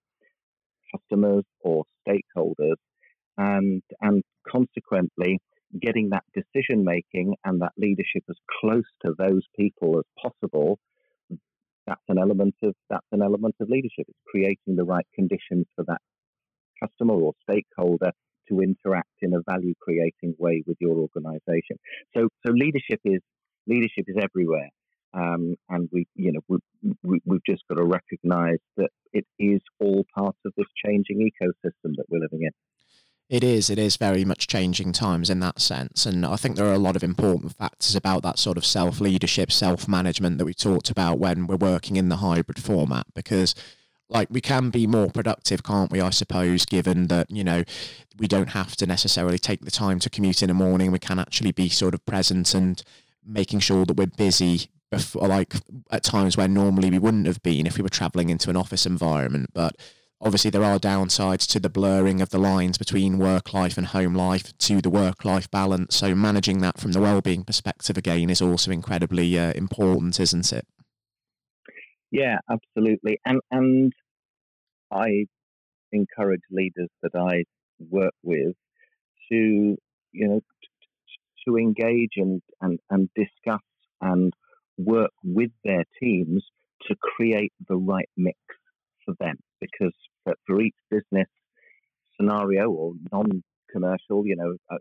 customers 0.95 1.43
or 1.61 1.83
stakeholders 2.07 2.75
and 3.37 3.81
and 4.01 4.23
consequently 4.47 5.39
getting 5.79 6.09
that 6.09 6.23
decision 6.33 6.83
making 6.83 7.35
and 7.45 7.61
that 7.61 7.73
leadership 7.77 8.23
as 8.29 8.35
close 8.59 8.85
to 9.05 9.13
those 9.17 9.43
people 9.55 9.99
as 9.99 10.05
possible 10.21 10.79
that's 11.89 12.01
an 12.07 12.19
element 12.19 12.55
of 12.63 12.75
that's 12.89 13.05
an 13.11 13.21
element 13.21 13.55
of 13.59 13.67
leadership. 13.67 14.05
It's 14.07 14.19
creating 14.27 14.75
the 14.75 14.83
right 14.83 15.05
conditions 15.15 15.65
for 15.75 15.83
that 15.87 16.01
customer 16.81 17.15
or 17.15 17.33
stakeholder 17.49 18.11
to 18.47 18.61
interact 18.61 19.17
in 19.21 19.33
a 19.33 19.41
value 19.49 19.73
creating 19.81 20.35
way 20.37 20.63
with 20.65 20.77
your 20.79 20.95
organization. 20.97 21.77
So 22.15 22.29
so 22.45 22.53
leadership 22.53 23.01
is 23.03 23.21
leadership 23.67 24.05
is 24.07 24.17
everywhere. 24.21 24.69
Um, 25.11 25.55
and 25.69 25.89
we 25.91 26.05
you 26.15 26.33
know 26.33 26.41
we, 26.47 26.57
we, 27.03 27.21
we've 27.25 27.45
just 27.49 27.63
got 27.67 27.79
to 27.79 27.85
recognize 27.85 28.59
that 28.77 28.89
it 29.11 29.25
is 29.39 29.61
all 29.79 30.05
part 30.15 30.35
of 30.45 30.53
this 30.55 30.67
changing 30.85 31.27
ecosystem 31.31 31.95
that 31.97 32.05
we're 32.09 32.21
living 32.21 32.43
in 32.43 32.51
it 33.29 33.43
is. 33.43 33.69
It 33.69 33.77
is 33.77 33.95
very 33.95 34.25
much 34.25 34.47
changing 34.47 34.91
times 34.91 35.29
in 35.29 35.39
that 35.41 35.61
sense. 35.61 36.05
And 36.05 36.25
I 36.25 36.35
think 36.35 36.55
there 36.55 36.65
are 36.65 36.73
a 36.73 36.79
lot 36.79 36.95
of 36.95 37.03
important 37.03 37.55
factors 37.55 37.95
about 37.95 38.23
that 38.23 38.39
sort 38.39 38.57
of 38.57 38.65
self 38.65 38.99
leadership, 38.99 39.51
self 39.51 39.87
management 39.87 40.39
that 40.39 40.45
we 40.45 40.53
talked 40.53 40.89
about 40.89 41.19
when 41.19 41.45
we're 41.45 41.55
working 41.55 41.95
in 41.95 42.09
the 42.09 42.17
hybrid 42.17 42.61
format 42.61 43.05
because 43.13 43.53
like 44.09 44.27
we 44.31 44.41
can 44.41 44.71
be 44.71 44.87
more 44.87 45.09
productive 45.09 45.61
can't 45.61 45.91
we 45.91 46.01
i 46.01 46.09
suppose 46.09 46.65
given 46.65 47.07
that 47.07 47.29
you 47.29 47.43
know 47.43 47.63
we 48.17 48.27
don't 48.27 48.49
have 48.49 48.75
to 48.75 48.87
necessarily 48.87 49.37
take 49.37 49.61
the 49.61 49.71
time 49.71 49.99
to 49.99 50.09
commute 50.09 50.41
in 50.41 50.47
the 50.47 50.53
morning 50.53 50.91
we 50.91 50.99
can 50.99 51.19
actually 51.19 51.51
be 51.51 51.69
sort 51.69 51.93
of 51.93 52.03
present 52.07 52.53
and 52.53 52.83
making 53.23 53.59
sure 53.59 53.85
that 53.85 53.95
we're 53.95 54.07
busy 54.07 54.69
before 54.89 55.27
like 55.27 55.53
at 55.91 56.03
times 56.03 56.35
where 56.35 56.47
normally 56.47 56.89
we 56.89 56.97
wouldn't 56.97 57.27
have 57.27 57.41
been 57.43 57.67
if 57.67 57.77
we 57.77 57.83
were 57.83 57.89
traveling 57.89 58.29
into 58.29 58.49
an 58.49 58.57
office 58.57 58.85
environment 58.85 59.51
but 59.53 59.75
obviously 60.21 60.51
there 60.51 60.63
are 60.63 60.79
downsides 60.79 61.47
to 61.47 61.59
the 61.59 61.69
blurring 61.69 62.21
of 62.21 62.29
the 62.29 62.37
lines 62.37 62.77
between 62.77 63.17
work 63.17 63.53
life 63.53 63.77
and 63.77 63.87
home 63.87 64.13
life 64.13 64.57
to 64.57 64.81
the 64.81 64.89
work 64.89 65.23
life 65.23 65.49
balance 65.49 65.95
so 65.95 66.13
managing 66.13 66.59
that 66.59 66.79
from 66.79 66.91
the 66.91 66.99
well-being 66.99 67.43
perspective 67.43 67.97
again 67.97 68.29
is 68.29 68.41
also 68.41 68.71
incredibly 68.71 69.37
uh, 69.37 69.53
important 69.53 70.19
isn't 70.19 70.51
it? 70.51 70.67
Yeah 72.11 72.37
absolutely 72.49 73.19
and 73.25 73.39
and 73.51 73.93
i 74.91 75.25
encourage 75.91 76.41
leaders 76.51 76.89
that 77.01 77.15
i 77.15 77.43
work 77.89 78.13
with 78.23 78.55
to 79.31 79.77
you 80.11 80.27
know 80.27 80.41
to 81.47 81.57
engage 81.57 82.13
and 82.17 82.41
and, 82.61 82.79
and 82.89 83.09
discuss 83.15 83.61
and 84.01 84.33
work 84.77 85.11
with 85.23 85.51
their 85.63 85.83
teams 86.01 86.43
to 86.87 86.95
create 87.01 87.53
the 87.67 87.75
right 87.75 88.09
mix 88.17 88.37
for 89.05 89.13
them 89.19 89.37
because 89.59 89.93
for, 90.23 90.35
for 90.45 90.61
each 90.61 90.75
business 90.89 91.27
scenario 92.19 92.69
or 92.69 92.93
non-commercial, 93.11 94.25
you 94.25 94.35
know, 94.35 94.55
uh, 94.71 94.77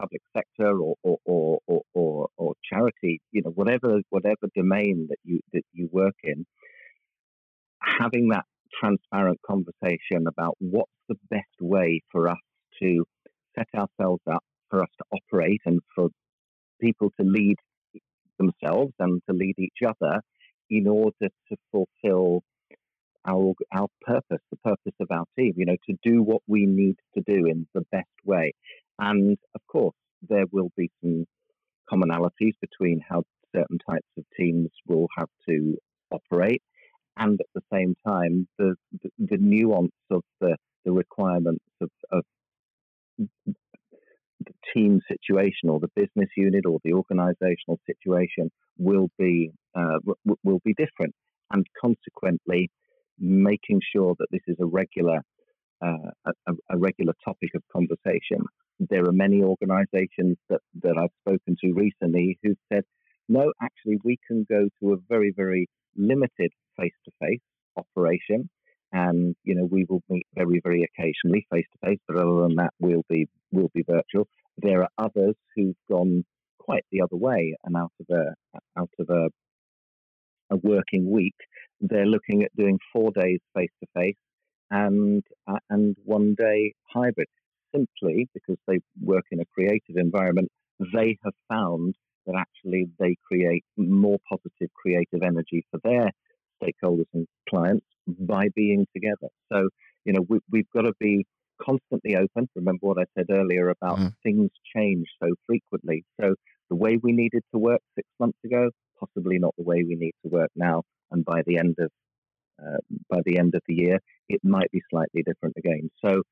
public 0.00 0.22
sector 0.36 0.78
or 0.78 0.94
or, 1.02 1.18
or 1.24 1.58
or, 1.66 1.82
or, 1.94 2.28
or 2.36 2.54
charity, 2.70 3.20
you 3.32 3.42
know, 3.42 3.50
whatever 3.50 4.00
whatever 4.10 4.48
domain 4.54 5.06
that 5.08 5.18
you 5.24 5.40
that 5.52 5.62
you 5.72 5.88
work 5.92 6.14
in, 6.22 6.44
having 7.80 8.28
that 8.28 8.44
transparent 8.78 9.38
conversation 9.46 10.26
about 10.26 10.54
what's 10.58 10.90
the 11.08 11.16
best 11.30 11.44
way 11.60 12.02
for 12.10 12.28
us 12.28 12.36
to 12.82 13.04
set 13.56 13.68
ourselves 13.74 14.22
up, 14.30 14.44
for 14.70 14.82
us 14.82 14.88
to 14.98 15.04
operate, 15.12 15.60
and 15.64 15.80
for 15.94 16.08
people 16.80 17.10
to 17.18 17.24
lead 17.26 17.56
themselves 18.38 18.92
and 18.98 19.22
to 19.28 19.34
lead 19.34 19.54
each 19.58 19.80
other 19.86 20.20
in 20.68 20.86
order 20.86 21.28
to 21.48 21.56
fulfill 21.72 22.42
our 23.26 23.54
our 23.72 23.88
purpose, 24.02 24.42
the 24.50 24.58
purpose 24.64 24.94
of 25.00 25.08
our 25.10 25.24
team, 25.38 25.54
you 25.56 25.66
know, 25.66 25.76
to 25.88 25.96
do 26.02 26.22
what 26.22 26.42
we 26.46 26.66
need 26.66 26.96
to 27.16 27.22
do 27.26 27.46
in 27.46 27.66
the 27.74 27.82
best 27.92 28.08
way. 28.24 28.52
And 28.98 29.36
of 29.54 29.60
course, 29.66 29.96
there 30.28 30.46
will 30.52 30.70
be 30.76 30.90
some 31.02 31.26
commonalities 31.92 32.54
between 32.60 33.00
how 33.08 33.24
certain 33.54 33.78
types 33.88 34.08
of 34.18 34.24
teams 34.38 34.70
will 34.86 35.08
have 35.16 35.28
to 35.48 35.76
operate, 36.10 36.62
and 37.16 37.40
at 37.40 37.46
the 37.54 37.62
same 37.72 37.94
time, 38.06 38.48
the 38.58 38.74
the, 39.02 39.10
the 39.18 39.38
nuance 39.38 39.92
of 40.10 40.22
the 40.40 40.56
the 40.84 40.92
requirements 40.92 41.64
of, 41.80 41.90
of 42.12 42.24
the 44.46 44.52
team 44.74 45.00
situation 45.08 45.68
or 45.68 45.80
the 45.80 45.90
business 45.96 46.28
unit 46.36 46.64
or 46.66 46.78
the 46.84 46.92
organizational 46.92 47.78
situation 47.86 48.50
will 48.78 49.08
be 49.18 49.50
uh, 49.74 49.98
w- 50.04 50.36
will 50.44 50.60
be 50.64 50.74
different 50.74 51.14
and 51.52 51.66
consequently 51.80 52.70
making 53.46 53.80
sure 53.94 54.14
that 54.18 54.28
this 54.30 54.42
is 54.46 54.56
a 54.60 54.66
regular 54.66 55.20
uh, 55.82 56.10
a, 56.24 56.52
a, 56.70 56.78
regular 56.78 57.12
topic 57.24 57.50
of 57.54 57.62
conversation. 57.70 58.40
There 58.80 59.04
are 59.04 59.12
many 59.12 59.42
organisations 59.42 60.36
that, 60.48 60.60
that 60.82 60.96
I've 60.96 61.10
spoken 61.20 61.56
to 61.62 61.72
recently 61.74 62.38
who've 62.42 62.56
said, 62.72 62.84
no, 63.28 63.52
actually, 63.60 63.98
we 64.04 64.18
can 64.26 64.46
go 64.48 64.68
to 64.80 64.92
a 64.92 64.96
very, 65.08 65.32
very 65.36 65.68
limited 65.96 66.50
face 66.78 66.94
to 67.04 67.10
face 67.20 67.40
operation. 67.76 68.48
And, 68.92 69.34
you 69.44 69.54
know, 69.54 69.68
we 69.70 69.84
will 69.88 70.02
meet 70.08 70.26
very, 70.34 70.60
very 70.62 70.88
occasionally 70.88 71.46
face 71.52 71.66
to 71.72 71.88
face, 71.88 71.98
but 72.06 72.16
other 72.16 72.42
than 72.42 72.54
that, 72.56 72.72
we'll 72.78 73.04
be, 73.08 73.28
we'll 73.50 73.70
be 73.74 73.84
virtual. 73.86 74.26
There 74.58 74.82
are 74.82 74.88
others 74.96 75.34
who've 75.54 75.76
gone 75.90 76.24
quite 76.58 76.84
the 76.90 77.02
other 77.02 77.16
way 77.16 77.54
and 77.64 77.76
out 77.76 77.92
of 78.00 78.16
a, 78.16 78.34
out 78.80 78.90
of 78.98 79.10
a, 79.10 79.28
a 80.50 80.56
working 80.56 81.10
week, 81.10 81.34
they're 81.80 82.06
looking 82.06 82.42
at 82.42 82.54
doing 82.56 82.78
four 82.92 83.10
days 83.12 83.40
face 83.54 83.70
to 83.80 83.88
face 83.94 84.16
and 84.70 85.22
uh, 85.46 85.58
and 85.70 85.96
one 86.04 86.34
day 86.38 86.74
hybrid. 86.92 87.28
Simply 87.74 88.28
because 88.32 88.56
they 88.66 88.78
work 89.02 89.24
in 89.30 89.40
a 89.40 89.44
creative 89.52 89.96
environment, 89.96 90.48
they 90.94 91.18
have 91.24 91.34
found 91.48 91.94
that 92.26 92.34
actually 92.36 92.88
they 92.98 93.16
create 93.26 93.64
more 93.76 94.18
positive 94.28 94.72
creative 94.74 95.22
energy 95.22 95.64
for 95.70 95.80
their 95.84 96.10
stakeholders 96.62 97.06
and 97.12 97.26
clients 97.48 97.84
by 98.06 98.48
being 98.54 98.86
together. 98.94 99.28
So 99.52 99.68
you 100.04 100.12
know 100.12 100.24
we, 100.28 100.38
we've 100.50 100.70
got 100.74 100.82
to 100.82 100.92
be 100.98 101.26
constantly 101.60 102.16
open. 102.16 102.48
Remember 102.54 102.86
what 102.86 102.98
I 102.98 103.04
said 103.16 103.26
earlier 103.30 103.70
about 103.70 103.98
mm. 103.98 104.12
things 104.22 104.50
change 104.74 105.06
so 105.22 105.30
frequently. 105.46 106.04
So 106.20 106.34
the 106.70 106.76
way 106.76 106.98
we 107.02 107.12
needed 107.12 107.42
to 107.52 107.58
work 107.58 107.80
six 107.94 108.08
months 108.18 108.38
ago, 108.44 108.70
possibly 108.98 109.38
not 109.38 109.54
the 109.56 109.64
way 109.64 109.84
we 109.86 109.96
need 109.96 110.14
to 110.22 110.28
work 110.30 110.50
now 110.56 110.82
and 111.10 111.24
by 111.24 111.42
the 111.46 111.58
end 111.58 111.76
of 111.78 111.90
uh, 112.60 112.78
by 113.10 113.20
the 113.26 113.38
end 113.38 113.54
of 113.54 113.62
the 113.68 113.74
year, 113.74 113.98
it 114.28 114.40
might 114.42 114.70
be 114.70 114.80
slightly 114.90 115.22
different 115.22 115.54
again. 115.58 115.90
So, 116.02 116.22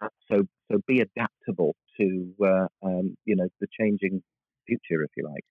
uh, 0.00 0.08
so, 0.30 0.42
so 0.70 0.78
be 0.86 1.00
adaptable 1.00 1.74
to 2.00 2.34
uh, 2.44 2.66
um, 2.82 3.16
you 3.24 3.36
know 3.36 3.48
the 3.60 3.66
changing 3.78 4.22
future, 4.66 5.02
if 5.02 5.10
you 5.16 5.24
like. 5.24 5.44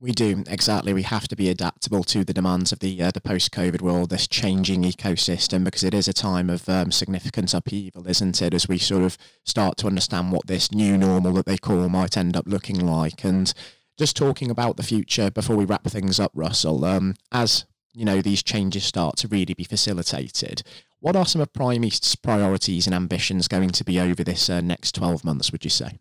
We 0.00 0.12
do 0.12 0.44
exactly. 0.46 0.92
We 0.92 1.02
have 1.02 1.26
to 1.28 1.36
be 1.36 1.50
adaptable 1.50 2.04
to 2.04 2.24
the 2.24 2.32
demands 2.32 2.70
of 2.72 2.78
the 2.78 3.02
uh, 3.02 3.10
the 3.10 3.20
post 3.20 3.50
COVID 3.50 3.82
world, 3.82 4.10
this 4.10 4.28
changing 4.28 4.82
ecosystem, 4.84 5.64
because 5.64 5.82
it 5.82 5.94
is 5.94 6.06
a 6.06 6.12
time 6.12 6.48
of 6.48 6.68
um, 6.68 6.92
significant 6.92 7.52
upheaval, 7.52 8.06
isn't 8.06 8.40
it? 8.40 8.54
As 8.54 8.68
we 8.68 8.78
sort 8.78 9.02
of 9.02 9.18
start 9.44 9.76
to 9.78 9.86
understand 9.88 10.30
what 10.30 10.46
this 10.46 10.72
new 10.72 10.96
normal 10.96 11.32
that 11.34 11.46
they 11.46 11.58
call 11.58 11.88
might 11.88 12.16
end 12.16 12.36
up 12.36 12.46
looking 12.46 12.78
like, 12.78 13.24
and 13.24 13.52
just 13.98 14.16
talking 14.16 14.50
about 14.50 14.76
the 14.76 14.84
future 14.84 15.30
before 15.30 15.56
we 15.56 15.64
wrap 15.64 15.84
things 15.84 16.20
up, 16.20 16.30
Russell. 16.34 16.84
Um, 16.84 17.14
as 17.32 17.66
you 17.98 18.04
know 18.04 18.22
these 18.22 18.44
changes 18.44 18.84
start 18.84 19.16
to 19.16 19.28
really 19.28 19.54
be 19.54 19.64
facilitated. 19.64 20.62
What 21.00 21.16
are 21.16 21.26
some 21.26 21.42
of 21.42 21.52
Primeast's 21.52 22.14
priorities 22.14 22.86
and 22.86 22.94
ambitions 22.94 23.48
going 23.48 23.70
to 23.70 23.84
be 23.84 23.98
over 23.98 24.22
this 24.22 24.48
uh, 24.48 24.60
next 24.60 24.94
12 24.94 25.24
months, 25.24 25.50
would 25.50 25.64
you 25.64 25.70
say? 25.70 25.98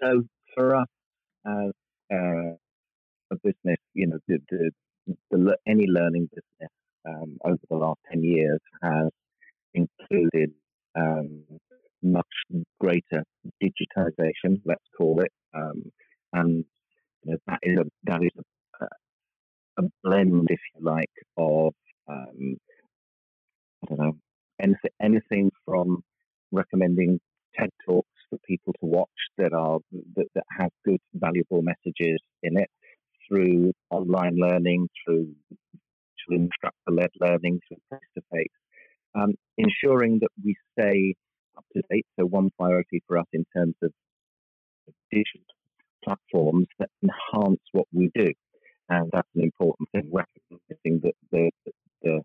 So, 0.00 0.24
for 0.54 0.74
us 0.74 0.88
as 1.46 1.72
uh, 2.12 2.54
a 3.30 3.36
business, 3.42 3.78
you 3.94 4.08
know, 4.08 4.18
the, 4.26 4.38
the, 4.50 4.70
the, 5.30 5.56
any 5.66 5.86
learning 5.86 6.28
business 6.34 6.72
um, 7.08 7.38
over 7.44 7.58
the 7.70 7.76
last 7.76 8.00
10 8.10 8.22
years 8.22 8.60
has 8.82 9.10
included 9.74 10.52
um, 10.96 11.42
much 12.02 12.26
greater 12.80 13.24
digitization, 13.62 14.60
let's 14.64 14.84
call 14.96 15.20
it, 15.20 15.32
um, 15.54 15.92
and 16.32 16.64
you 17.24 17.32
know, 17.32 17.38
that 17.46 17.58
is 17.62 17.78
a 17.78 17.84
that 18.04 18.22
is 18.22 18.30
a, 18.38 18.42
a 19.78 19.82
blend, 20.02 20.48
if 20.50 20.60
you 20.74 20.84
like, 20.84 21.10
of 21.36 21.72
um, 22.08 22.56
I 23.82 23.86
don't 23.88 23.98
know 23.98 24.16
anything 24.60 24.90
anything 25.00 25.50
from 25.64 26.02
recommending 26.50 27.20
TED 27.56 27.70
talks 27.86 28.08
for 28.28 28.38
people 28.46 28.72
to 28.80 28.86
watch 28.86 29.08
that 29.38 29.52
are 29.52 29.78
that, 30.16 30.26
that 30.34 30.44
have 30.58 30.70
good, 30.84 31.00
valuable 31.14 31.62
messages 31.62 32.20
in 32.42 32.58
it, 32.58 32.70
through 33.26 33.72
online 33.90 34.36
learning, 34.36 34.88
through 35.04 35.34
instructor-led 36.30 37.08
learning, 37.20 37.58
through 37.66 37.78
face-to-face, 37.90 39.28
ensuring 39.56 40.18
that 40.20 40.28
we 40.44 40.54
stay 40.72 41.14
up 41.56 41.64
to 41.74 41.82
date. 41.90 42.06
So 42.18 42.26
one 42.26 42.50
priority 42.58 43.02
for 43.06 43.18
us 43.18 43.26
in 43.32 43.46
terms 43.56 43.74
of 43.82 43.92
digital 45.10 45.40
platforms 46.04 46.66
that 46.78 46.90
enhance 47.02 47.60
what 47.72 47.86
we 47.92 48.10
do, 48.14 48.28
and 48.88 49.10
that's 49.12 49.28
an 49.34 49.42
important 49.42 49.88
thing. 49.92 50.10
Recognizing 50.12 51.00
that 51.04 51.14
the 51.32 51.50
the 52.02 52.22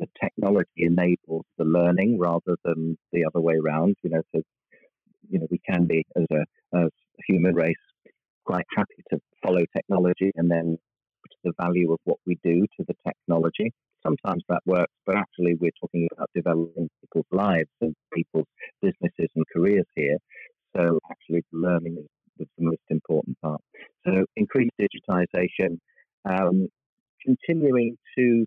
the 0.00 0.06
technology 0.22 0.68
enables 0.78 1.46
the 1.58 1.64
learning 1.64 2.18
rather 2.18 2.56
than 2.64 2.98
the 3.12 3.24
other 3.24 3.40
way 3.40 3.56
around. 3.56 3.96
You 4.02 4.10
know, 4.10 4.22
so 4.34 4.42
you 5.30 5.38
know 5.38 5.46
we 5.50 5.60
can 5.68 5.86
be 5.86 6.04
as 6.16 6.26
a 6.32 6.42
as 6.78 6.86
a 6.86 7.22
human 7.28 7.54
race 7.54 7.76
quite 8.44 8.66
happy 8.76 9.02
to 9.12 9.18
follow 9.42 9.62
technology 9.76 10.32
and 10.36 10.50
then 10.50 10.78
put 11.22 11.32
the 11.44 11.64
value 11.64 11.92
of 11.92 11.98
what 12.04 12.18
we 12.26 12.38
do 12.44 12.62
to 12.78 12.84
the 12.88 12.94
technology. 13.06 13.72
Sometimes 14.02 14.42
that 14.48 14.62
works, 14.66 14.92
but 15.06 15.16
actually 15.16 15.54
we're 15.60 15.72
talking 15.80 16.08
about 16.12 16.30
developing 16.34 16.88
people's 17.02 17.26
lives 17.32 17.70
and 17.80 17.94
people's 18.14 18.46
businesses 18.82 19.28
and 19.34 19.44
careers 19.52 19.86
here. 19.96 20.18
So 20.76 21.00
actually 21.10 21.42
learning 21.52 21.98
is 22.38 22.48
the 22.58 22.64
most 22.64 22.82
important 22.90 23.38
part. 23.42 23.60
So 24.06 24.24
increased 24.36 24.72
digitization, 24.80 25.78
um, 26.24 26.68
continuing 27.24 27.96
to 28.16 28.44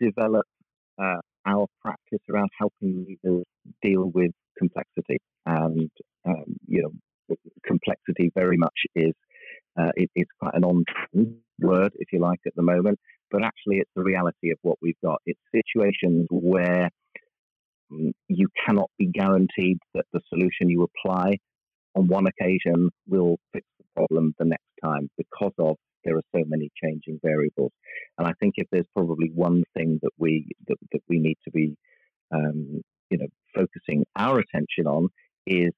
develop 0.00 0.46
uh, 1.02 1.20
our 1.46 1.66
practice 1.80 2.20
around 2.30 2.50
helping 2.58 3.06
leaders 3.06 3.44
deal 3.82 4.10
with 4.14 4.32
complexity. 4.58 5.18
And, 5.46 5.90
um, 6.26 6.56
you 6.66 6.82
know, 6.82 7.36
complexity 7.64 8.30
very 8.34 8.58
much 8.58 8.74
is, 8.94 9.14
uh, 9.80 9.92
it, 9.96 10.10
it's 10.14 10.30
quite 10.40 10.54
an 10.54 10.64
on 10.64 10.84
word, 11.58 11.92
if 11.96 12.12
you 12.12 12.20
like, 12.20 12.40
at 12.46 12.54
the 12.54 12.62
moment, 12.62 12.98
but 13.30 13.42
actually 13.42 13.78
it's 13.78 13.90
the 13.96 14.02
reality 14.02 14.50
of 14.50 14.58
what 14.62 14.76
we've 14.82 15.00
got. 15.02 15.20
It's 15.24 15.40
situations 15.54 16.26
where 16.30 16.90
um, 17.90 18.12
you 18.28 18.48
cannot 18.66 18.90
be 18.98 19.06
guaranteed 19.06 19.78
that 19.94 20.04
the 20.12 20.20
solution 20.28 20.68
you 20.68 20.86
apply 20.86 21.38
on 21.98 22.06
one 22.06 22.26
occasion 22.26 22.90
will 23.08 23.38
fix 23.52 23.66
the 23.78 23.84
problem 23.96 24.32
the 24.38 24.44
next 24.44 24.62
time 24.82 25.10
because 25.18 25.52
of 25.58 25.76
there 26.04 26.16
are 26.16 26.22
so 26.34 26.44
many 26.46 26.70
changing 26.82 27.18
variables. 27.22 27.72
And 28.16 28.26
I 28.26 28.32
think 28.40 28.54
if 28.56 28.68
there's 28.70 28.86
probably 28.94 29.30
one 29.34 29.64
thing 29.76 29.98
that 30.02 30.12
we 30.16 30.46
that, 30.68 30.76
that 30.92 31.02
we 31.08 31.18
need 31.18 31.36
to 31.44 31.50
be 31.50 31.74
um, 32.32 32.80
you 33.10 33.18
know 33.18 33.26
focusing 33.54 34.04
our 34.16 34.38
attention 34.38 34.86
on 34.86 35.08
is 35.46 35.72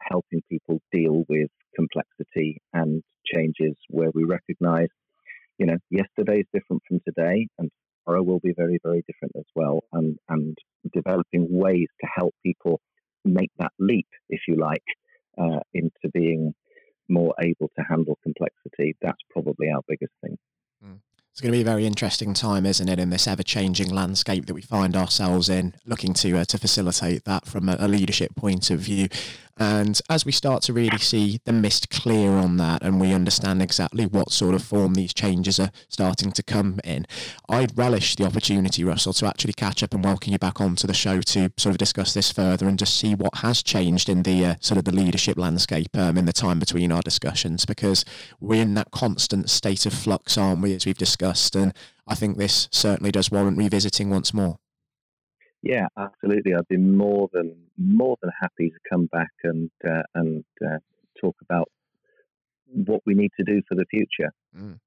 helping 0.00 0.40
people 0.50 0.80
deal 0.92 1.24
with 1.28 1.50
complexity 1.74 2.58
and 2.72 3.02
changes 3.34 3.74
where 3.88 4.10
we 4.14 4.24
recognize 4.24 4.88
you 5.58 5.66
know 5.66 5.76
yesterday 5.90 6.38
is 6.40 6.46
different 6.54 6.80
from 6.86 7.00
today 7.04 7.48
and 7.58 7.70
tomorrow 8.04 8.22
will 8.22 8.38
be 8.38 8.54
very 8.56 8.78
very 8.84 9.02
different 9.08 9.32
as 9.36 9.44
well 9.56 9.80
and 9.92 10.16
and 10.28 10.56
developing 10.94 11.48
ways 11.50 11.88
to 12.00 12.06
help 12.14 12.32
people 12.44 12.80
make 13.24 13.50
that 13.58 13.72
leap 13.80 14.06
if 14.28 14.40
you 14.46 14.54
like 14.54 14.84
uh, 15.38 15.60
into 15.74 16.08
being 16.12 16.54
more 17.08 17.34
able 17.40 17.70
to 17.76 17.84
handle 17.88 18.18
complexity. 18.22 18.96
That's 19.00 19.20
probably 19.30 19.70
our 19.70 19.82
biggest 19.88 20.12
thing. 20.22 20.38
Mm. 20.84 21.00
It's 21.36 21.42
going 21.42 21.52
to 21.52 21.58
be 21.58 21.60
a 21.60 21.64
very 21.64 21.84
interesting 21.84 22.32
time, 22.32 22.64
isn't 22.64 22.88
it, 22.88 22.98
in 22.98 23.10
this 23.10 23.26
ever-changing 23.26 23.90
landscape 23.90 24.46
that 24.46 24.54
we 24.54 24.62
find 24.62 24.96
ourselves 24.96 25.50
in, 25.50 25.74
looking 25.84 26.14
to 26.14 26.38
uh, 26.38 26.44
to 26.46 26.56
facilitate 26.56 27.24
that 27.24 27.46
from 27.46 27.68
a, 27.68 27.76
a, 27.78 27.88
leadership 27.88 28.34
point 28.34 28.70
of 28.70 28.80
view. 28.80 29.08
And 29.58 30.00
as 30.08 30.24
we 30.24 30.32
start 30.32 30.62
to 30.64 30.72
really 30.72 30.98
see 30.98 31.40
the 31.44 31.52
mist 31.52 31.90
clear 31.90 32.30
on 32.30 32.56
that, 32.58 32.82
and 32.82 33.00
we 33.00 33.12
understand 33.12 33.62
exactly 33.62 34.06
what 34.06 34.30
sort 34.30 34.54
of 34.54 34.62
form 34.62 34.94
these 34.94 35.14
changes 35.14 35.58
are 35.58 35.70
starting 35.88 36.32
to 36.32 36.42
come 36.42 36.78
in, 36.84 37.06
I'd 37.48 37.76
relish 37.76 38.16
the 38.16 38.26
opportunity, 38.26 38.84
Russell, 38.84 39.14
to 39.14 39.26
actually 39.26 39.54
catch 39.54 39.82
up 39.82 39.94
and 39.94 40.04
welcome 40.04 40.32
you 40.32 40.38
back 40.38 40.60
onto 40.60 40.86
the 40.86 40.94
show 40.94 41.20
to 41.20 41.50
sort 41.56 41.74
of 41.74 41.78
discuss 41.78 42.14
this 42.14 42.30
further 42.30 42.68
and 42.68 42.78
just 42.78 42.96
see 42.96 43.14
what 43.14 43.36
has 43.36 43.62
changed 43.62 44.08
in 44.08 44.22
the 44.22 44.44
uh, 44.44 44.54
sort 44.60 44.78
of 44.78 44.84
the 44.84 44.92
leadership 44.92 45.38
landscape 45.38 45.96
um, 45.96 46.18
in 46.18 46.26
the 46.26 46.32
time 46.32 46.58
between 46.58 46.92
our 46.92 47.02
discussions, 47.02 47.64
because 47.64 48.04
we're 48.40 48.62
in 48.62 48.74
that 48.74 48.90
constant 48.90 49.48
state 49.50 49.86
of 49.86 49.92
flux, 49.92 50.36
aren't 50.36 50.62
we, 50.62 50.74
as 50.74 50.86
we've 50.86 50.96
discussed 50.96 51.16
discussed. 51.16 51.56
And 51.56 51.72
I 52.06 52.14
think 52.14 52.36
this 52.36 52.68
certainly 52.70 53.12
does 53.12 53.30
warrant 53.30 53.58
revisiting 53.58 54.10
once 54.10 54.34
more. 54.34 54.58
Yeah, 55.62 55.86
absolutely. 55.98 56.54
I'd 56.54 56.68
be 56.68 56.76
more 56.76 57.28
than 57.32 57.56
more 57.76 58.16
than 58.22 58.30
happy 58.40 58.70
to 58.70 58.78
come 58.88 59.06
back 59.06 59.32
and 59.42 59.70
uh, 59.88 60.02
and 60.14 60.44
uh, 60.64 60.78
talk 61.20 61.36
about 61.42 61.68
what 62.66 63.00
we 63.06 63.14
need 63.14 63.30
to 63.38 63.44
do 63.44 63.62
for 63.68 63.74
the 63.74 63.86
future. 63.90 64.32
Mm 64.56 64.78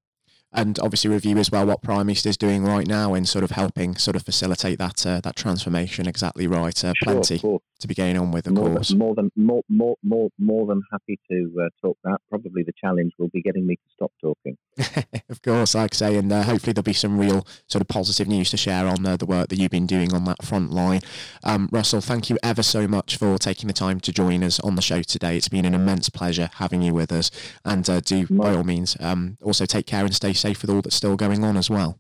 and 0.52 0.80
obviously 0.80 1.10
review 1.10 1.38
as 1.38 1.52
well 1.52 1.66
what 1.66 1.82
Prime 1.82 2.08
Primeast 2.08 2.26
is 2.26 2.38
doing 2.38 2.64
right 2.64 2.88
now 2.88 3.14
in 3.14 3.26
sort 3.26 3.44
of 3.44 3.52
helping 3.52 3.96
sort 3.96 4.16
of 4.16 4.24
facilitate 4.24 4.80
that 4.80 5.06
uh, 5.06 5.22
that 5.22 5.36
transformation. 5.36 6.08
Exactly 6.08 6.48
right. 6.48 6.84
Uh, 6.84 6.94
sure, 6.96 7.14
plenty 7.22 7.40
to 7.80 7.88
be 7.88 7.94
going 7.96 8.18
on 8.18 8.32
with, 8.32 8.48
of 8.48 8.54
more 8.54 8.70
course. 8.70 8.90
Than, 8.90 8.98
more 8.98 9.16
than 9.16 9.32
more 9.36 9.64
more 9.70 9.96
more 10.04 10.30
more 10.38 10.68
than 10.68 10.82
happy 10.92 11.20
to 11.30 11.52
uh, 11.62 11.70
talk 11.82 11.98
that. 12.04 12.20
Probably 12.30 12.64
the 12.64 12.74
challenge 12.80 13.14
will 13.18 13.30
be 13.30 13.42
getting 13.42 13.66
me 13.66 13.76
to 13.76 13.82
stop 13.94 14.12
talking. 14.22 14.58
of 15.30 15.42
course, 15.42 15.76
like 15.76 15.94
I 15.94 15.96
say, 15.96 16.16
and 16.18 16.32
uh, 16.32 16.44
hopefully 16.44 16.74
there'll 16.74 16.84
be 16.84 16.94
some 16.94 17.20
real 17.20 17.46
sort 17.68 17.82
of 17.82 17.88
positive 17.88 18.28
news 18.28 18.50
to 18.52 18.58
share 18.58 18.88
on 18.88 19.06
uh, 19.06 19.18
the 19.18 19.26
work 19.26 19.50
that 19.50 19.58
you've 19.58 19.72
been 19.72 19.88
doing 19.88 20.14
on 20.14 20.26
that 20.26 20.44
front 20.44 20.72
line. 20.72 21.02
Um, 21.44 21.70
Russell, 21.72 22.02
thank 22.02 22.30
you 22.30 22.38
ever 22.44 22.64
so 22.64 22.88
much 22.88 23.18
for 23.18 23.38
taking 23.38 23.68
the 23.68 23.74
time 23.74 24.00
to 24.02 24.12
join 24.12 24.44
us 24.44 24.60
on 24.60 24.76
the 24.76 24.82
show 24.82 25.02
today. 25.02 25.38
It's 25.38 25.50
been 25.50 25.66
an 25.66 25.74
immense 25.74 26.10
pleasure 26.10 26.50
having 26.56 26.82
you 26.82 26.94
with 26.94 27.12
us, 27.12 27.32
and 27.66 27.90
uh, 27.90 28.00
do 28.02 28.28
by 28.28 28.56
all 28.56 28.64
means 28.64 28.98
um, 29.00 29.38
also 29.42 29.66
take 29.66 29.86
care 29.86 30.06
and 30.06 30.14
stay 30.14 30.34
safe 30.34 30.62
with 30.62 30.70
all 30.70 30.82
that's 30.82 30.96
still 30.96 31.16
going 31.16 31.44
on 31.44 31.58
as 31.58 31.70
well. 31.70 32.00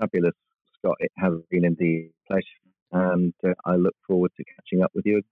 Fabulous, 0.00 0.34
Scott. 0.78 0.96
It 1.00 1.12
has 1.16 1.32
been 1.50 1.64
indeed 1.64 2.10
a 2.10 2.32
pleasure, 2.32 2.46
and 2.92 3.34
uh, 3.46 3.54
I 3.64 3.76
look 3.76 3.94
forward 4.06 4.32
to 4.36 4.44
catching 4.44 4.82
up 4.82 4.92
with 4.94 5.06
you 5.06 5.22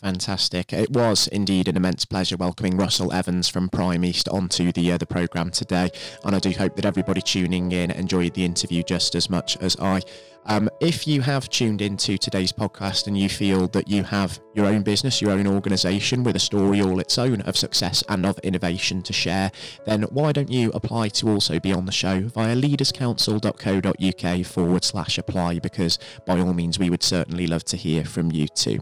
Fantastic. 0.00 0.72
It 0.72 0.90
was 0.90 1.26
indeed 1.26 1.66
an 1.66 1.76
immense 1.76 2.04
pleasure 2.04 2.36
welcoming 2.36 2.76
Russell 2.76 3.12
Evans 3.12 3.48
from 3.48 3.68
Primeast 3.68 4.32
onto 4.32 4.70
the 4.70 4.92
uh, 4.92 4.98
the 4.98 5.06
programme 5.06 5.50
today. 5.50 5.90
And 6.24 6.36
I 6.36 6.38
do 6.38 6.50
hope 6.52 6.76
that 6.76 6.84
everybody 6.86 7.20
tuning 7.20 7.72
in 7.72 7.90
enjoyed 7.90 8.34
the 8.34 8.44
interview 8.44 8.84
just 8.84 9.16
as 9.16 9.28
much 9.28 9.56
as 9.56 9.76
I. 9.80 10.02
Um, 10.46 10.70
if 10.80 11.06
you 11.08 11.20
have 11.22 11.48
tuned 11.50 11.82
into 11.82 12.16
today's 12.16 12.52
podcast 12.52 13.08
and 13.08 13.18
you 13.18 13.28
feel 13.28 13.66
that 13.68 13.88
you 13.88 14.04
have 14.04 14.40
your 14.54 14.66
own 14.66 14.82
business, 14.82 15.20
your 15.20 15.32
own 15.32 15.48
organisation 15.48 16.22
with 16.22 16.36
a 16.36 16.38
story 16.38 16.80
all 16.80 17.00
its 17.00 17.18
own 17.18 17.40
of 17.42 17.56
success 17.56 18.04
and 18.08 18.24
of 18.24 18.38
innovation 18.38 19.02
to 19.02 19.12
share, 19.12 19.50
then 19.84 20.04
why 20.04 20.30
don't 20.30 20.50
you 20.50 20.70
apply 20.74 21.08
to 21.08 21.28
also 21.28 21.58
be 21.58 21.72
on 21.72 21.86
the 21.86 21.92
show 21.92 22.20
via 22.20 22.54
leaderscouncil.co.uk 22.54 24.46
forward 24.46 24.84
slash 24.84 25.18
apply 25.18 25.58
because 25.58 25.98
by 26.24 26.38
all 26.38 26.54
means 26.54 26.78
we 26.78 26.88
would 26.88 27.02
certainly 27.02 27.48
love 27.48 27.64
to 27.64 27.76
hear 27.76 28.04
from 28.04 28.30
you 28.30 28.46
too. 28.46 28.78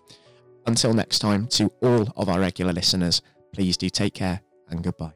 Until 0.66 0.92
next 0.92 1.20
time, 1.20 1.46
to 1.48 1.70
all 1.80 2.08
of 2.16 2.28
our 2.28 2.40
regular 2.40 2.72
listeners, 2.72 3.22
please 3.52 3.76
do 3.76 3.88
take 3.88 4.14
care 4.14 4.40
and 4.68 4.82
goodbye. 4.82 5.12